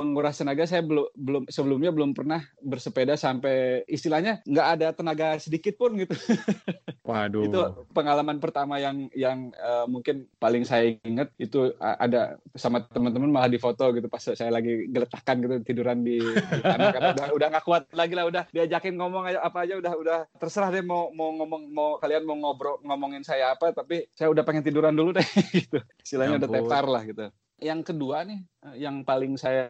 menguras 0.01 0.41
tenaga 0.41 0.67
saya 0.67 0.83
belum 0.83 1.07
belum 1.15 1.43
sebelumnya 1.47 1.91
belum 1.95 2.11
pernah 2.17 2.43
bersepeda 2.65 3.15
sampai 3.15 3.87
istilahnya 3.87 4.43
nggak 4.43 4.69
ada 4.79 4.87
tenaga 4.91 5.39
sedikit 5.39 5.79
pun 5.79 5.95
gitu 6.01 6.17
Waduh. 7.07 7.47
itu 7.47 7.61
pengalaman 7.95 8.43
pertama 8.43 8.83
yang 8.83 9.07
yang 9.15 9.55
uh, 9.62 9.87
mungkin 9.87 10.27
paling 10.43 10.67
saya 10.67 10.99
ingat 11.07 11.31
itu 11.39 11.71
ada 11.79 12.41
sama 12.59 12.83
teman-teman 12.91 13.31
malah 13.31 13.47
di 13.47 13.62
foto 13.62 13.95
gitu 13.95 14.11
pas 14.16 14.33
saya 14.33 14.48
lagi 14.48 14.88
geletakkan 14.88 15.44
gitu 15.44 15.55
tiduran 15.61 16.00
di, 16.00 16.16
di 16.24 16.62
tanah. 16.64 16.88
Karena 16.88 17.11
udah 17.12 17.26
udah 17.37 17.46
nggak 17.52 17.64
kuat 17.68 17.85
lagi 17.92 18.14
lah 18.16 18.24
udah 18.24 18.42
diajakin 18.48 18.96
ngomong 18.96 19.29
aja 19.29 19.44
apa 19.44 19.68
aja 19.68 19.76
udah 19.76 19.92
udah 19.92 20.18
terserah 20.40 20.72
deh 20.72 20.81
mau 20.81 21.12
mau 21.12 21.37
ngomong 21.37 21.62
mau 21.68 21.90
kalian 22.00 22.24
mau 22.24 22.40
ngobrol 22.40 22.81
ngomongin 22.81 23.20
saya 23.20 23.52
apa 23.52 23.76
tapi 23.76 24.09
saya 24.16 24.33
udah 24.33 24.40
pengen 24.40 24.64
tiduran 24.64 24.96
dulu 24.96 25.12
deh 25.20 25.29
gitu. 25.61 25.85
Istilahnya 26.00 26.40
udah 26.40 26.48
tepar 26.48 26.88
lah 26.88 27.05
gitu. 27.05 27.29
Yang 27.61 27.92
kedua 27.92 28.24
nih 28.24 28.40
yang 28.81 29.05
paling 29.05 29.37
saya 29.37 29.68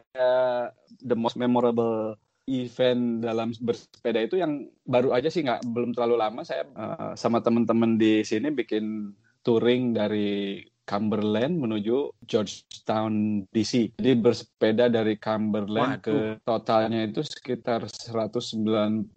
the 1.03 1.15
most 1.19 1.35
memorable 1.35 2.15
event 2.47 3.19
dalam 3.19 3.51
bersepeda 3.59 4.23
itu 4.23 4.39
yang 4.39 4.71
baru 4.87 5.11
aja 5.11 5.27
sih 5.27 5.43
nggak 5.43 5.67
belum 5.67 5.91
terlalu 5.91 6.15
lama 6.15 6.41
saya 6.47 6.63
uh, 6.79 7.11
sama 7.19 7.43
teman-teman 7.43 7.99
di 7.99 8.23
sini 8.23 8.55
bikin 8.55 9.11
touring 9.43 9.91
dari 9.91 10.63
Cumberland 10.87 11.59
menuju 11.59 12.15
Georgetown 12.23 13.43
DC. 13.51 13.99
Jadi 13.99 14.11
bersepeda 14.15 14.87
dari 14.87 15.19
Cumberland 15.19 15.99
Waduh. 15.99 16.05
ke 16.07 16.17
totalnya 16.47 17.03
itu 17.03 17.19
sekitar 17.27 17.83
192 17.91 19.11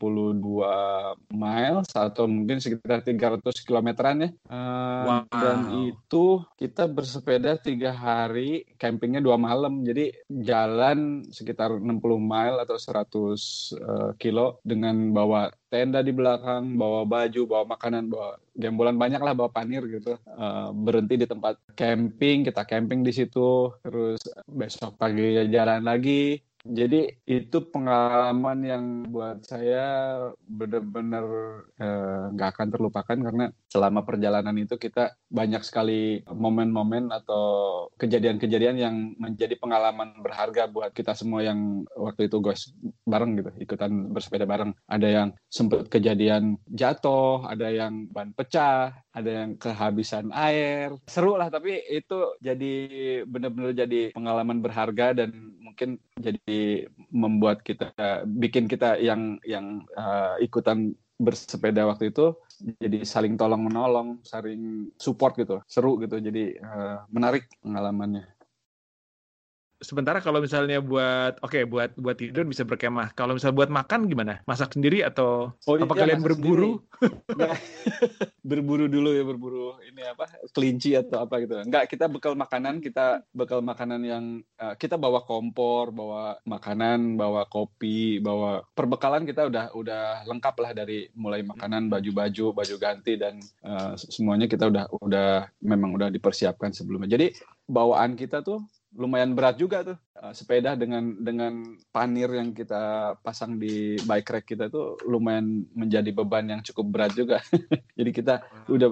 miles 1.31 1.89
atau 1.95 2.27
mungkin 2.27 2.59
sekitar 2.59 3.07
300 3.07 3.39
kilometeran 3.63 4.27
ya. 4.27 4.31
Uh, 4.51 5.03
wow. 5.07 5.23
Dan 5.31 5.59
itu 5.95 6.43
kita 6.59 6.91
bersepeda 6.91 7.55
tiga 7.63 7.95
hari, 7.95 8.67
campingnya 8.75 9.23
dua 9.23 9.39
malam. 9.39 9.87
Jadi 9.87 10.11
jalan 10.27 11.23
sekitar 11.31 11.71
60 11.79 12.03
mile 12.19 12.59
atau 12.67 12.75
100 12.75 13.07
uh, 13.79 14.11
kilo 14.19 14.59
dengan 14.67 15.15
bawa 15.15 15.47
tenda 15.71 16.03
di 16.03 16.11
belakang, 16.11 16.75
bawa 16.75 17.07
baju, 17.07 17.47
bawa 17.47 17.65
makanan, 17.79 18.11
bawa 18.11 18.37
gembolan 18.59 18.99
banyak 18.99 19.23
lah, 19.23 19.33
bawa 19.39 19.49
panir 19.55 19.87
gitu. 19.87 20.19
Uh, 20.27 20.75
berhenti 20.75 21.15
di 21.15 21.27
tempat 21.31 21.57
camping, 21.79 22.43
kita 22.43 22.67
camping 22.67 23.07
di 23.07 23.15
situ, 23.15 23.71
terus 23.81 24.19
besok 24.51 24.99
pagi 24.99 25.47
jalan 25.47 25.87
lagi, 25.87 26.43
jadi 26.61 27.17
itu 27.25 27.59
pengalaman 27.73 28.59
yang 28.61 28.85
buat 29.09 29.41
saya 29.49 29.85
benar-benar 30.45 31.25
eh, 31.81 32.25
nggak 32.37 32.49
eh, 32.49 32.53
akan 32.53 32.69
terlupakan 32.69 33.17
karena 33.17 33.45
selama 33.73 34.05
perjalanan 34.05 34.53
itu 34.61 34.77
kita 34.77 35.17
banyak 35.33 35.65
sekali 35.65 36.21
momen-momen 36.29 37.09
atau 37.09 37.45
kejadian-kejadian 37.97 38.77
yang 38.77 38.97
menjadi 39.17 39.57
pengalaman 39.57 40.21
berharga 40.21 40.69
buat 40.69 40.93
kita 40.93 41.17
semua 41.17 41.41
yang 41.41 41.89
waktu 41.97 42.29
itu 42.29 42.45
guys 42.45 42.69
bareng 43.09 43.41
gitu 43.41 43.51
ikutan 43.57 44.13
bersepeda 44.13 44.45
bareng. 44.45 44.77
Ada 44.85 45.09
yang 45.09 45.29
sempat 45.49 45.89
kejadian 45.89 46.61
jatuh, 46.69 47.49
ada 47.49 47.73
yang 47.73 48.11
ban 48.13 48.37
pecah, 48.37 48.93
ada 49.11 49.31
yang 49.45 49.59
kehabisan 49.59 50.31
air. 50.31 50.95
Seru 51.11 51.35
lah 51.35 51.51
tapi 51.51 51.79
itu 51.91 52.39
jadi 52.39 52.75
benar-benar 53.27 53.75
jadi 53.75 54.15
pengalaman 54.15 54.63
berharga 54.63 55.15
dan 55.25 55.55
mungkin 55.59 55.99
jadi 56.19 56.87
membuat 57.11 57.63
kita 57.63 57.91
bikin 58.27 58.67
kita 58.71 58.99
yang 58.99 59.39
yang 59.47 59.87
uh, 59.99 60.39
ikutan 60.39 60.95
bersepeda 61.21 61.85
waktu 61.85 62.11
itu 62.11 62.33
jadi 62.81 63.05
saling 63.05 63.41
tolong 63.41 63.65
menolong, 63.65 64.21
saling 64.25 64.93
support 65.01 65.37
gitu, 65.37 65.65
seru 65.65 65.97
gitu, 66.01 66.21
jadi 66.21 66.61
uh, 66.61 67.09
menarik 67.09 67.49
pengalamannya 67.65 68.29
sementara 69.81 70.21
kalau 70.21 70.45
misalnya 70.45 70.79
buat 70.85 71.41
oke 71.41 71.57
okay, 71.57 71.63
buat 71.65 71.97
buat 71.97 72.17
tidur 72.21 72.45
bisa 72.45 72.69
berkemah. 72.69 73.17
Kalau 73.17 73.35
misalnya 73.35 73.57
buat 73.57 73.73
makan 73.73 74.07
gimana? 74.07 74.45
Masak 74.45 74.77
sendiri 74.77 75.01
atau 75.01 75.57
oh, 75.57 75.77
apa 75.81 75.95
iya, 75.97 76.01
kalian 76.05 76.21
berburu? 76.27 76.85
berburu 78.45 78.87
dulu 78.87 79.11
ya 79.17 79.25
berburu 79.25 79.81
ini 79.85 80.05
apa 80.05 80.29
kelinci 80.53 80.95
atau 80.95 81.25
apa 81.25 81.41
gitu. 81.41 81.57
Enggak, 81.65 81.89
kita 81.89 82.07
bekal 82.13 82.37
makanan, 82.37 82.85
kita 82.85 83.25
bekal 83.33 83.65
makanan 83.65 84.01
yang 84.05 84.25
uh, 84.61 84.77
kita 84.77 85.01
bawa 85.01 85.25
kompor, 85.25 85.91
bawa 85.91 86.37
makanan, 86.45 87.17
bawa 87.17 87.49
kopi, 87.49 88.21
bawa 88.21 88.61
perbekalan 88.77 89.25
kita 89.25 89.49
udah 89.49 89.73
udah 89.73 90.05
lengkap 90.29 90.55
lah 90.61 90.71
dari 90.77 91.09
mulai 91.17 91.41
makanan, 91.41 91.89
baju-baju, 91.89 92.53
baju 92.53 92.75
ganti 92.77 93.17
dan 93.17 93.41
uh, 93.65 93.97
semuanya 93.97 94.45
kita 94.45 94.69
udah 94.69 94.85
udah 95.01 95.49
memang 95.65 95.97
udah 95.97 96.13
dipersiapkan 96.13 96.77
sebelumnya. 96.77 97.17
Jadi 97.17 97.33
bawaan 97.71 98.19
kita 98.19 98.45
tuh 98.45 98.61
lumayan 98.91 99.39
berat 99.39 99.55
juga 99.55 99.87
tuh 99.87 99.99
uh, 100.19 100.35
sepeda 100.35 100.75
dengan 100.75 101.15
dengan 101.23 101.79
panir 101.95 102.27
yang 102.35 102.51
kita 102.51 103.15
pasang 103.23 103.55
di 103.55 103.95
bike 104.03 104.31
rack 104.31 104.45
kita 104.51 104.67
tuh 104.67 104.99
lumayan 105.07 105.63
menjadi 105.75 106.11
beban 106.11 106.51
yang 106.51 106.61
cukup 106.67 106.87
berat 106.91 107.13
juga. 107.15 107.39
Jadi 107.99 108.11
kita 108.11 108.43
udah 108.67 108.89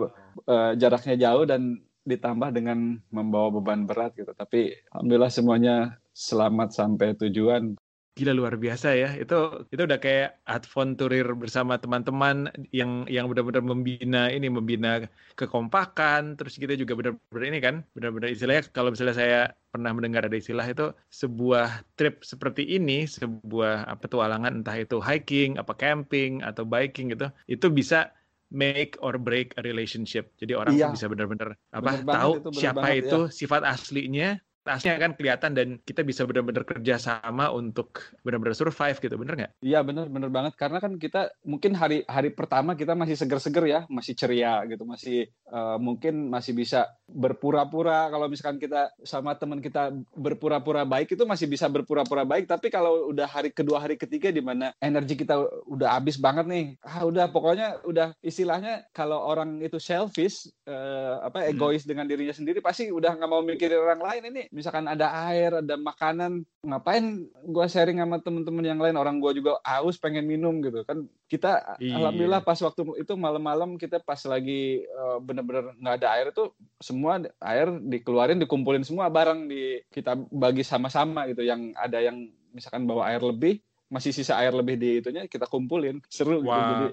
uh, 0.46 0.72
jaraknya 0.78 1.18
jauh 1.18 1.44
dan 1.46 1.82
ditambah 2.06 2.54
dengan 2.54 3.02
membawa 3.10 3.58
beban 3.58 3.84
berat 3.84 4.14
gitu. 4.14 4.30
Tapi 4.32 4.72
alhamdulillah 4.94 5.32
semuanya 5.34 5.76
selamat 6.14 6.74
sampai 6.74 7.18
tujuan 7.18 7.74
gila 8.18 8.34
luar 8.34 8.58
biasa 8.58 8.98
ya 8.98 9.14
itu 9.14 9.62
itu 9.70 9.82
udah 9.86 10.02
kayak 10.02 10.42
adventurir 10.42 11.22
bersama 11.38 11.78
teman-teman 11.78 12.50
yang 12.74 13.06
yang 13.06 13.30
benar-benar 13.30 13.62
membina 13.62 14.26
ini 14.26 14.50
membina 14.50 15.06
kekompakan 15.38 16.34
terus 16.34 16.58
kita 16.58 16.74
juga 16.74 16.98
benar-benar 16.98 17.44
ini 17.46 17.58
kan 17.62 17.74
benar-benar 17.94 18.34
istilahnya 18.34 18.66
kalau 18.74 18.90
misalnya 18.90 19.14
saya 19.14 19.40
pernah 19.70 19.94
mendengar 19.94 20.26
ada 20.26 20.34
istilah 20.34 20.66
itu 20.66 20.90
sebuah 21.14 21.86
trip 21.94 22.26
seperti 22.26 22.66
ini 22.66 23.06
sebuah 23.06 23.86
petualangan 24.02 24.58
entah 24.58 24.74
itu 24.74 24.98
hiking 24.98 25.54
apa 25.54 25.78
camping 25.78 26.42
atau 26.42 26.66
biking 26.66 27.14
gitu 27.14 27.30
itu 27.46 27.70
bisa 27.70 28.10
make 28.48 28.96
or 29.04 29.20
break 29.20 29.52
a 29.60 29.62
relationship. 29.64 30.32
Jadi 30.40 30.56
orang 30.56 30.72
iya. 30.74 30.88
tuh 30.88 30.96
bisa 30.96 31.06
benar-benar 31.08 31.50
apa 31.68 32.00
tahu 32.00 32.32
itu, 32.40 32.48
siapa 32.56 32.80
banget, 32.80 33.04
itu 33.04 33.20
ya. 33.28 33.32
sifat 33.32 33.62
aslinya 33.64 34.28
tasnya 34.68 35.00
kan 35.00 35.16
kelihatan 35.16 35.56
dan 35.56 35.68
kita 35.80 36.04
bisa 36.04 36.28
benar-benar 36.28 36.68
kerja 36.68 37.00
sama 37.00 37.48
untuk 37.48 37.96
benar-benar 38.20 38.52
survive 38.52 39.00
gitu 39.00 39.16
bener 39.16 39.34
nggak? 39.40 39.52
Iya 39.64 39.80
bener 39.80 40.12
bener 40.12 40.28
banget 40.28 40.60
karena 40.60 40.76
kan 40.84 41.00
kita 41.00 41.32
mungkin 41.48 41.72
hari 41.72 42.04
hari 42.04 42.36
pertama 42.36 42.76
kita 42.76 42.92
masih 42.92 43.16
seger-seger 43.16 43.64
ya 43.64 43.80
masih 43.88 44.12
ceria 44.12 44.60
gitu 44.68 44.84
masih 44.84 45.32
uh, 45.48 45.80
mungkin 45.80 46.28
masih 46.28 46.52
bisa 46.52 46.92
berpura-pura 47.08 48.12
kalau 48.12 48.28
misalkan 48.28 48.60
kita 48.60 48.92
sama 49.00 49.32
teman 49.40 49.64
kita 49.64 49.96
berpura-pura 50.12 50.84
baik 50.84 51.16
itu 51.16 51.24
masih 51.24 51.48
bisa 51.48 51.64
berpura-pura 51.72 52.28
baik 52.28 52.44
tapi 52.44 52.68
kalau 52.68 53.08
udah 53.08 53.24
hari 53.24 53.48
kedua 53.48 53.80
hari 53.80 53.96
ketiga 53.96 54.28
di 54.28 54.44
mana 54.44 54.76
energi 54.84 55.16
kita 55.16 55.40
udah 55.64 55.96
habis 55.96 56.20
banget 56.20 56.44
nih 56.44 56.76
ah 56.84 57.08
udah 57.08 57.32
pokoknya 57.32 57.80
udah 57.88 58.12
istilahnya 58.20 58.84
kalau 58.92 59.24
orang 59.24 59.56
itu 59.64 59.80
selfish 59.80 60.52
uh, 60.68 61.24
apa 61.24 61.48
hmm. 61.48 61.50
egois 61.56 61.82
hmm. 61.86 61.90
dengan 61.94 62.04
dirinya 62.04 62.34
sendiri 62.36 62.60
pasti 62.60 62.92
udah 62.92 63.16
nggak 63.16 63.30
mau 63.30 63.40
mikirin 63.40 63.80
orang 63.80 64.02
lain 64.04 64.22
ini 64.34 64.42
misalkan 64.58 64.90
ada 64.90 65.06
air, 65.30 65.62
ada 65.62 65.78
makanan, 65.78 66.42
ngapain 66.66 67.30
gue 67.30 67.66
sharing 67.70 68.02
sama 68.02 68.18
temen-temen 68.18 68.66
yang 68.66 68.82
lain? 68.82 68.98
Orang 68.98 69.22
gue 69.22 69.38
juga 69.38 69.62
aus 69.62 69.94
pengen 70.02 70.26
minum 70.26 70.58
gitu 70.58 70.82
kan. 70.82 71.06
Kita 71.30 71.78
iya. 71.78 71.94
alhamdulillah 72.02 72.42
pas 72.42 72.58
waktu 72.58 72.82
itu 72.98 73.14
malam-malam 73.14 73.78
kita 73.78 74.02
pas 74.02 74.18
lagi 74.26 74.82
uh, 74.98 75.22
bener-bener 75.22 75.78
nggak 75.78 75.96
ada 76.02 76.08
air 76.18 76.26
itu 76.34 76.50
semua 76.82 77.22
air 77.38 77.70
dikeluarin, 77.78 78.42
dikumpulin 78.42 78.82
semua 78.82 79.06
barang 79.06 79.46
di 79.46 79.78
kita 79.94 80.18
bagi 80.34 80.66
sama-sama 80.66 81.30
gitu. 81.30 81.46
Yang 81.46 81.78
ada 81.78 82.02
yang 82.02 82.26
misalkan 82.50 82.90
bawa 82.90 83.14
air 83.14 83.22
lebih, 83.22 83.62
masih 83.86 84.10
sisa 84.10 84.34
air 84.42 84.50
lebih 84.50 84.74
di 84.74 84.98
itunya 84.98 85.30
kita 85.30 85.46
kumpulin. 85.46 86.02
Seru 86.10 86.42
wow. 86.42 86.50
gitu. 86.50 86.74
Jadi 86.74 86.88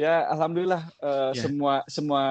ya 0.00 0.24
alhamdulillah 0.32 0.88
uh, 1.04 1.04
eh, 1.04 1.32
yeah. 1.36 1.42
semua 1.44 1.74
semua 1.84 2.24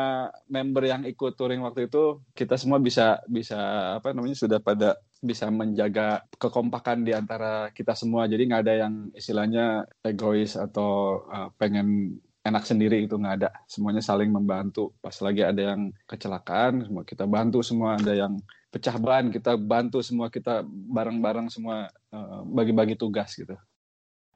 member 0.49 0.89
yang 0.89 1.05
ikut 1.05 1.37
touring 1.37 1.61
waktu 1.61 1.85
itu 1.85 2.17
kita 2.33 2.57
semua 2.57 2.81
bisa 2.81 3.21
bisa 3.29 3.57
apa 4.01 4.09
namanya 4.09 4.33
sudah 4.33 4.57
pada 4.57 4.97
bisa 5.21 5.51
menjaga 5.51 6.23
kekompakan 6.39 7.03
di 7.03 7.11
antara 7.11 7.69
kita 7.75 7.91
semua. 7.93 8.25
Jadi 8.25 8.49
nggak 8.49 8.63
ada 8.65 8.75
yang 8.87 8.93
istilahnya 9.11 9.83
egois 10.01 10.55
atau 10.55 11.23
uh, 11.27 11.51
pengen 11.59 12.17
enak 12.41 12.63
sendiri 12.63 13.03
itu 13.03 13.19
nggak 13.19 13.35
ada. 13.43 13.49
Semuanya 13.67 13.99
saling 13.99 14.31
membantu. 14.31 14.95
Pas 15.03 15.13
lagi 15.19 15.43
ada 15.43 15.75
yang 15.75 15.91
kecelakaan 16.07 16.87
semua 16.87 17.03
kita 17.03 17.27
bantu 17.27 17.59
semua. 17.59 17.99
Ada 17.99 18.15
yang 18.15 18.39
pecah 18.69 18.95
ban 19.01 19.33
kita 19.33 19.57
bantu 19.57 19.99
semua 20.05 20.29
kita 20.29 20.61
bareng-bareng 20.65 21.49
semua 21.49 21.89
eh, 21.89 22.41
bagi-bagi 22.53 22.93
uh, 22.95 22.99
tugas 23.01 23.33
gitu 23.33 23.57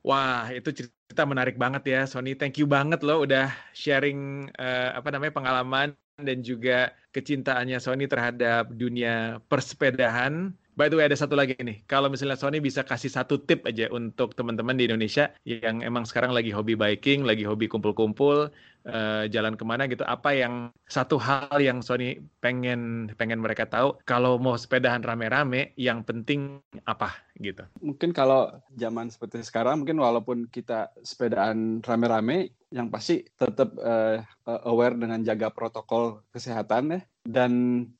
Wah, 0.04 0.52
itu 0.52 0.70
cerita 0.76 1.24
menarik 1.24 1.56
banget 1.63 1.84
ya, 1.94 2.00
Sony. 2.12 2.36
Thank 2.36 2.60
you 2.60 2.68
banget 2.68 3.00
loh 3.08 3.24
udah 3.24 3.48
sharing 3.72 4.52
uh, 4.60 5.00
apa 5.00 5.08
namanya 5.16 5.34
pengalaman 5.39 5.88
dan 6.20 6.44
juga 6.44 6.92
kecintaannya 7.16 7.78
Sony 7.80 8.04
terhadap 8.12 8.68
dunia 8.76 9.39
persepedahan. 9.48 10.52
By 10.73 10.89
the 10.89 10.97
way, 10.97 11.05
ada 11.05 11.13
satu 11.13 11.38
lagi 11.38 11.53
nih. 11.53 11.86
Kalau 11.86 12.09
misalnya 12.09 12.33
Sony 12.33 12.57
bisa 12.57 12.81
kasih 12.81 13.13
satu 13.13 13.38
tip 13.38 13.62
aja 13.69 13.93
untuk 13.93 14.33
teman-teman 14.33 14.73
di 14.73 14.89
Indonesia 14.89 15.29
yang 15.45 15.86
emang 15.86 16.01
sekarang 16.09 16.33
lagi 16.33 16.49
hobi 16.49 16.73
biking, 16.73 17.21
lagi 17.21 17.45
hobi 17.45 17.69
kumpul-kumpul, 17.69 18.49
uh, 18.88 19.23
jalan 19.31 19.55
ke 19.55 19.63
mana 19.63 19.88
gitu 19.88 20.03
apa 20.03 20.36
yang 20.36 20.71
satu 20.88 21.15
hal 21.19 21.55
yang 21.59 21.79
Sony 21.79 22.19
pengen 22.43 23.12
pengen 23.15 23.39
mereka 23.39 23.67
tahu 23.67 23.99
kalau 24.03 24.36
mau 24.39 24.59
sepedahan 24.59 25.03
rame-rame 25.03 25.71
yang 25.79 26.03
penting 26.03 26.59
apa 26.83 27.15
gitu 27.39 27.63
mungkin 27.79 28.12
kalau 28.12 28.51
zaman 28.75 29.09
seperti 29.09 29.41
sekarang 29.43 29.83
mungkin 29.83 29.99
walaupun 29.99 30.47
kita 30.51 30.91
sepedaan 31.01 31.81
rame-rame 31.83 32.53
yang 32.73 32.89
pasti 32.89 33.21
tetap 33.38 33.77
uh, 33.77 34.17
aware 34.65 34.97
dengan 34.97 35.21
jaga 35.21 35.53
protokol 35.53 36.25
kesehatan 36.33 36.97
ya 36.97 37.01
dan 37.23 37.51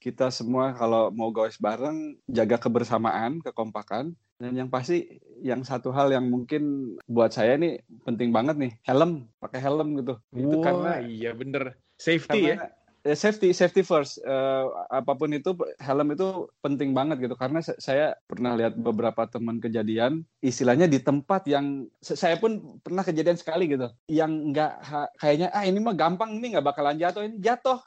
kita 0.01 0.33
semua 0.33 0.73
kalau 0.73 1.13
mau 1.13 1.29
gawes 1.29 1.62
bareng 1.62 2.17
jaga 2.25 2.57
kebersamaan 2.57 3.38
kekompakan 3.45 4.17
dan 4.41 4.51
yang 4.57 4.67
pasti 4.67 5.21
yang 5.39 5.63
satu 5.63 5.95
hal 5.95 6.12
yang 6.12 6.27
mungkin 6.27 6.95
buat 7.07 7.31
saya 7.31 7.55
nih 7.55 7.79
penting 8.03 8.36
banget 8.36 8.59
nih, 8.59 8.73
helm, 8.83 9.31
pakai 9.39 9.63
helm 9.63 9.95
gitu. 10.03 10.19
Itu 10.36 10.59
karena 10.59 10.99
iya 10.99 11.31
bener. 11.31 11.79
Safety 11.95 12.51
karena, 12.51 12.67
ya. 12.67 12.83
Eh, 13.04 13.20
safety 13.20 13.52
safety 13.52 13.84
first. 13.84 14.24
Uh, 14.24 14.72
apa 14.88 15.12
pun 15.12 15.28
itu 15.36 15.52
helm 15.76 16.16
itu 16.16 16.48
penting 16.63 16.96
banget 16.96 17.20
gitu. 17.20 17.36
Karena 17.36 17.60
saya 17.60 18.16
pernah 18.24 18.56
lihat 18.56 18.80
beberapa 18.80 19.28
teman 19.28 19.60
kejadian 19.60 20.24
istilahnya 20.39 20.88
di 20.88 21.04
tempat 21.04 21.44
yang 21.52 21.84
saya 22.00 22.39
pun 22.39 22.80
pernah 22.80 23.04
kejadian 23.04 23.36
sekali 23.36 23.68
gitu. 23.68 23.92
Yang 24.08 24.32
nggak 24.56 24.72
kayaknya 25.20 25.52
ah 25.52 25.68
ini 25.68 25.84
mah 25.84 26.00
gampang 26.00 26.39
ini 26.39 26.56
nggak 26.56 26.63
bakalan 26.63 26.96
jatuh 26.96 27.28
ini 27.28 27.44
jatuh 27.44 27.84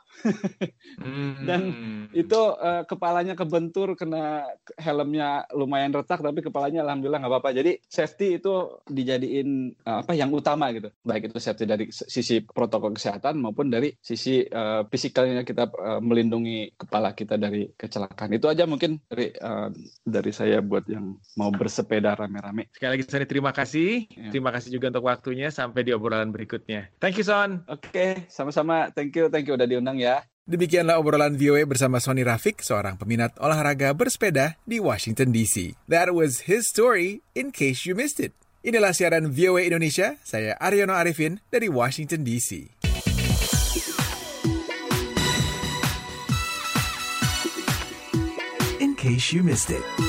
dan 1.48 1.60
hmm. 1.72 2.04
itu 2.16 2.40
uh, 2.56 2.82
kepalanya 2.88 3.34
kebentur 3.36 3.94
kena 3.98 4.48
helmnya 4.80 5.44
lumayan 5.52 5.92
retak 5.92 6.20
tapi 6.20 6.40
kepalanya 6.40 6.82
alhamdulillah 6.84 7.20
nggak 7.22 7.32
apa-apa 7.32 7.50
jadi 7.56 7.72
safety 7.86 8.40
itu 8.40 8.80
dijadiin 8.88 9.76
uh, 9.84 10.02
apa 10.04 10.12
yang 10.16 10.32
utama 10.32 10.72
gitu 10.72 10.88
baik 11.04 11.30
itu 11.30 11.38
safety 11.38 11.64
dari 11.68 11.84
sisi 11.90 12.42
protokol 12.42 12.94
kesehatan 12.96 13.38
maupun 13.42 13.68
dari 13.68 13.92
sisi 14.00 14.46
uh, 14.46 14.86
fisikalnya 14.88 15.42
kita 15.42 15.68
uh, 15.76 16.00
melindungi 16.00 16.72
kepala 16.78 17.12
kita 17.12 17.36
dari 17.36 17.68
kecelakaan. 17.74 18.32
Itu 18.36 18.46
aja 18.46 18.64
mungkin 18.64 19.02
dari 19.10 19.34
uh, 19.42 19.68
dari 20.06 20.30
saya 20.30 20.62
buat 20.62 20.86
yang 20.86 21.18
mau 21.34 21.50
bersepeda 21.50 22.14
rame-rame. 22.14 22.70
Sekali 22.72 22.90
lagi 22.96 23.04
Sony 23.04 23.26
terima 23.26 23.52
kasih. 23.52 24.06
Ya. 24.08 24.30
Terima 24.30 24.54
kasih 24.54 24.70
juga 24.72 24.94
untuk 24.94 25.10
waktunya 25.10 25.48
sampai 25.50 25.82
di 25.82 25.90
obrolan 25.92 26.30
berikutnya. 26.30 26.88
Thank 27.02 27.18
you 27.18 27.26
Son. 27.26 27.66
Oke, 27.66 27.90
okay, 27.90 28.10
sama-sama. 28.30 28.88
Thank 28.94 29.18
you, 29.18 29.26
thank 29.28 29.50
you 29.50 29.58
udah 29.58 29.68
diundang 29.68 29.98
ya. 29.98 30.05
Demikianlah 30.46 31.02
obrolan 31.02 31.34
VOA 31.34 31.66
bersama 31.66 31.98
Sony 31.98 32.22
Rafik, 32.22 32.62
seorang 32.62 32.94
peminat 32.94 33.34
olahraga 33.42 33.90
bersepeda 33.90 34.54
di 34.62 34.78
Washington 34.78 35.34
DC. 35.34 35.74
That 35.90 36.14
was 36.14 36.46
his 36.46 36.70
story 36.70 37.26
in 37.34 37.50
case 37.50 37.82
you 37.82 37.98
missed 37.98 38.22
it. 38.22 38.30
Inilah 38.62 38.94
siaran 38.94 39.34
VOA 39.34 39.66
Indonesia, 39.66 40.14
saya 40.22 40.54
Aryono 40.62 40.94
Arifin 40.94 41.42
dari 41.50 41.66
Washington 41.66 42.22
DC. 42.22 42.76
case 49.06 49.32
you 49.32 49.42
missed 49.44 49.70
it. 49.70 50.05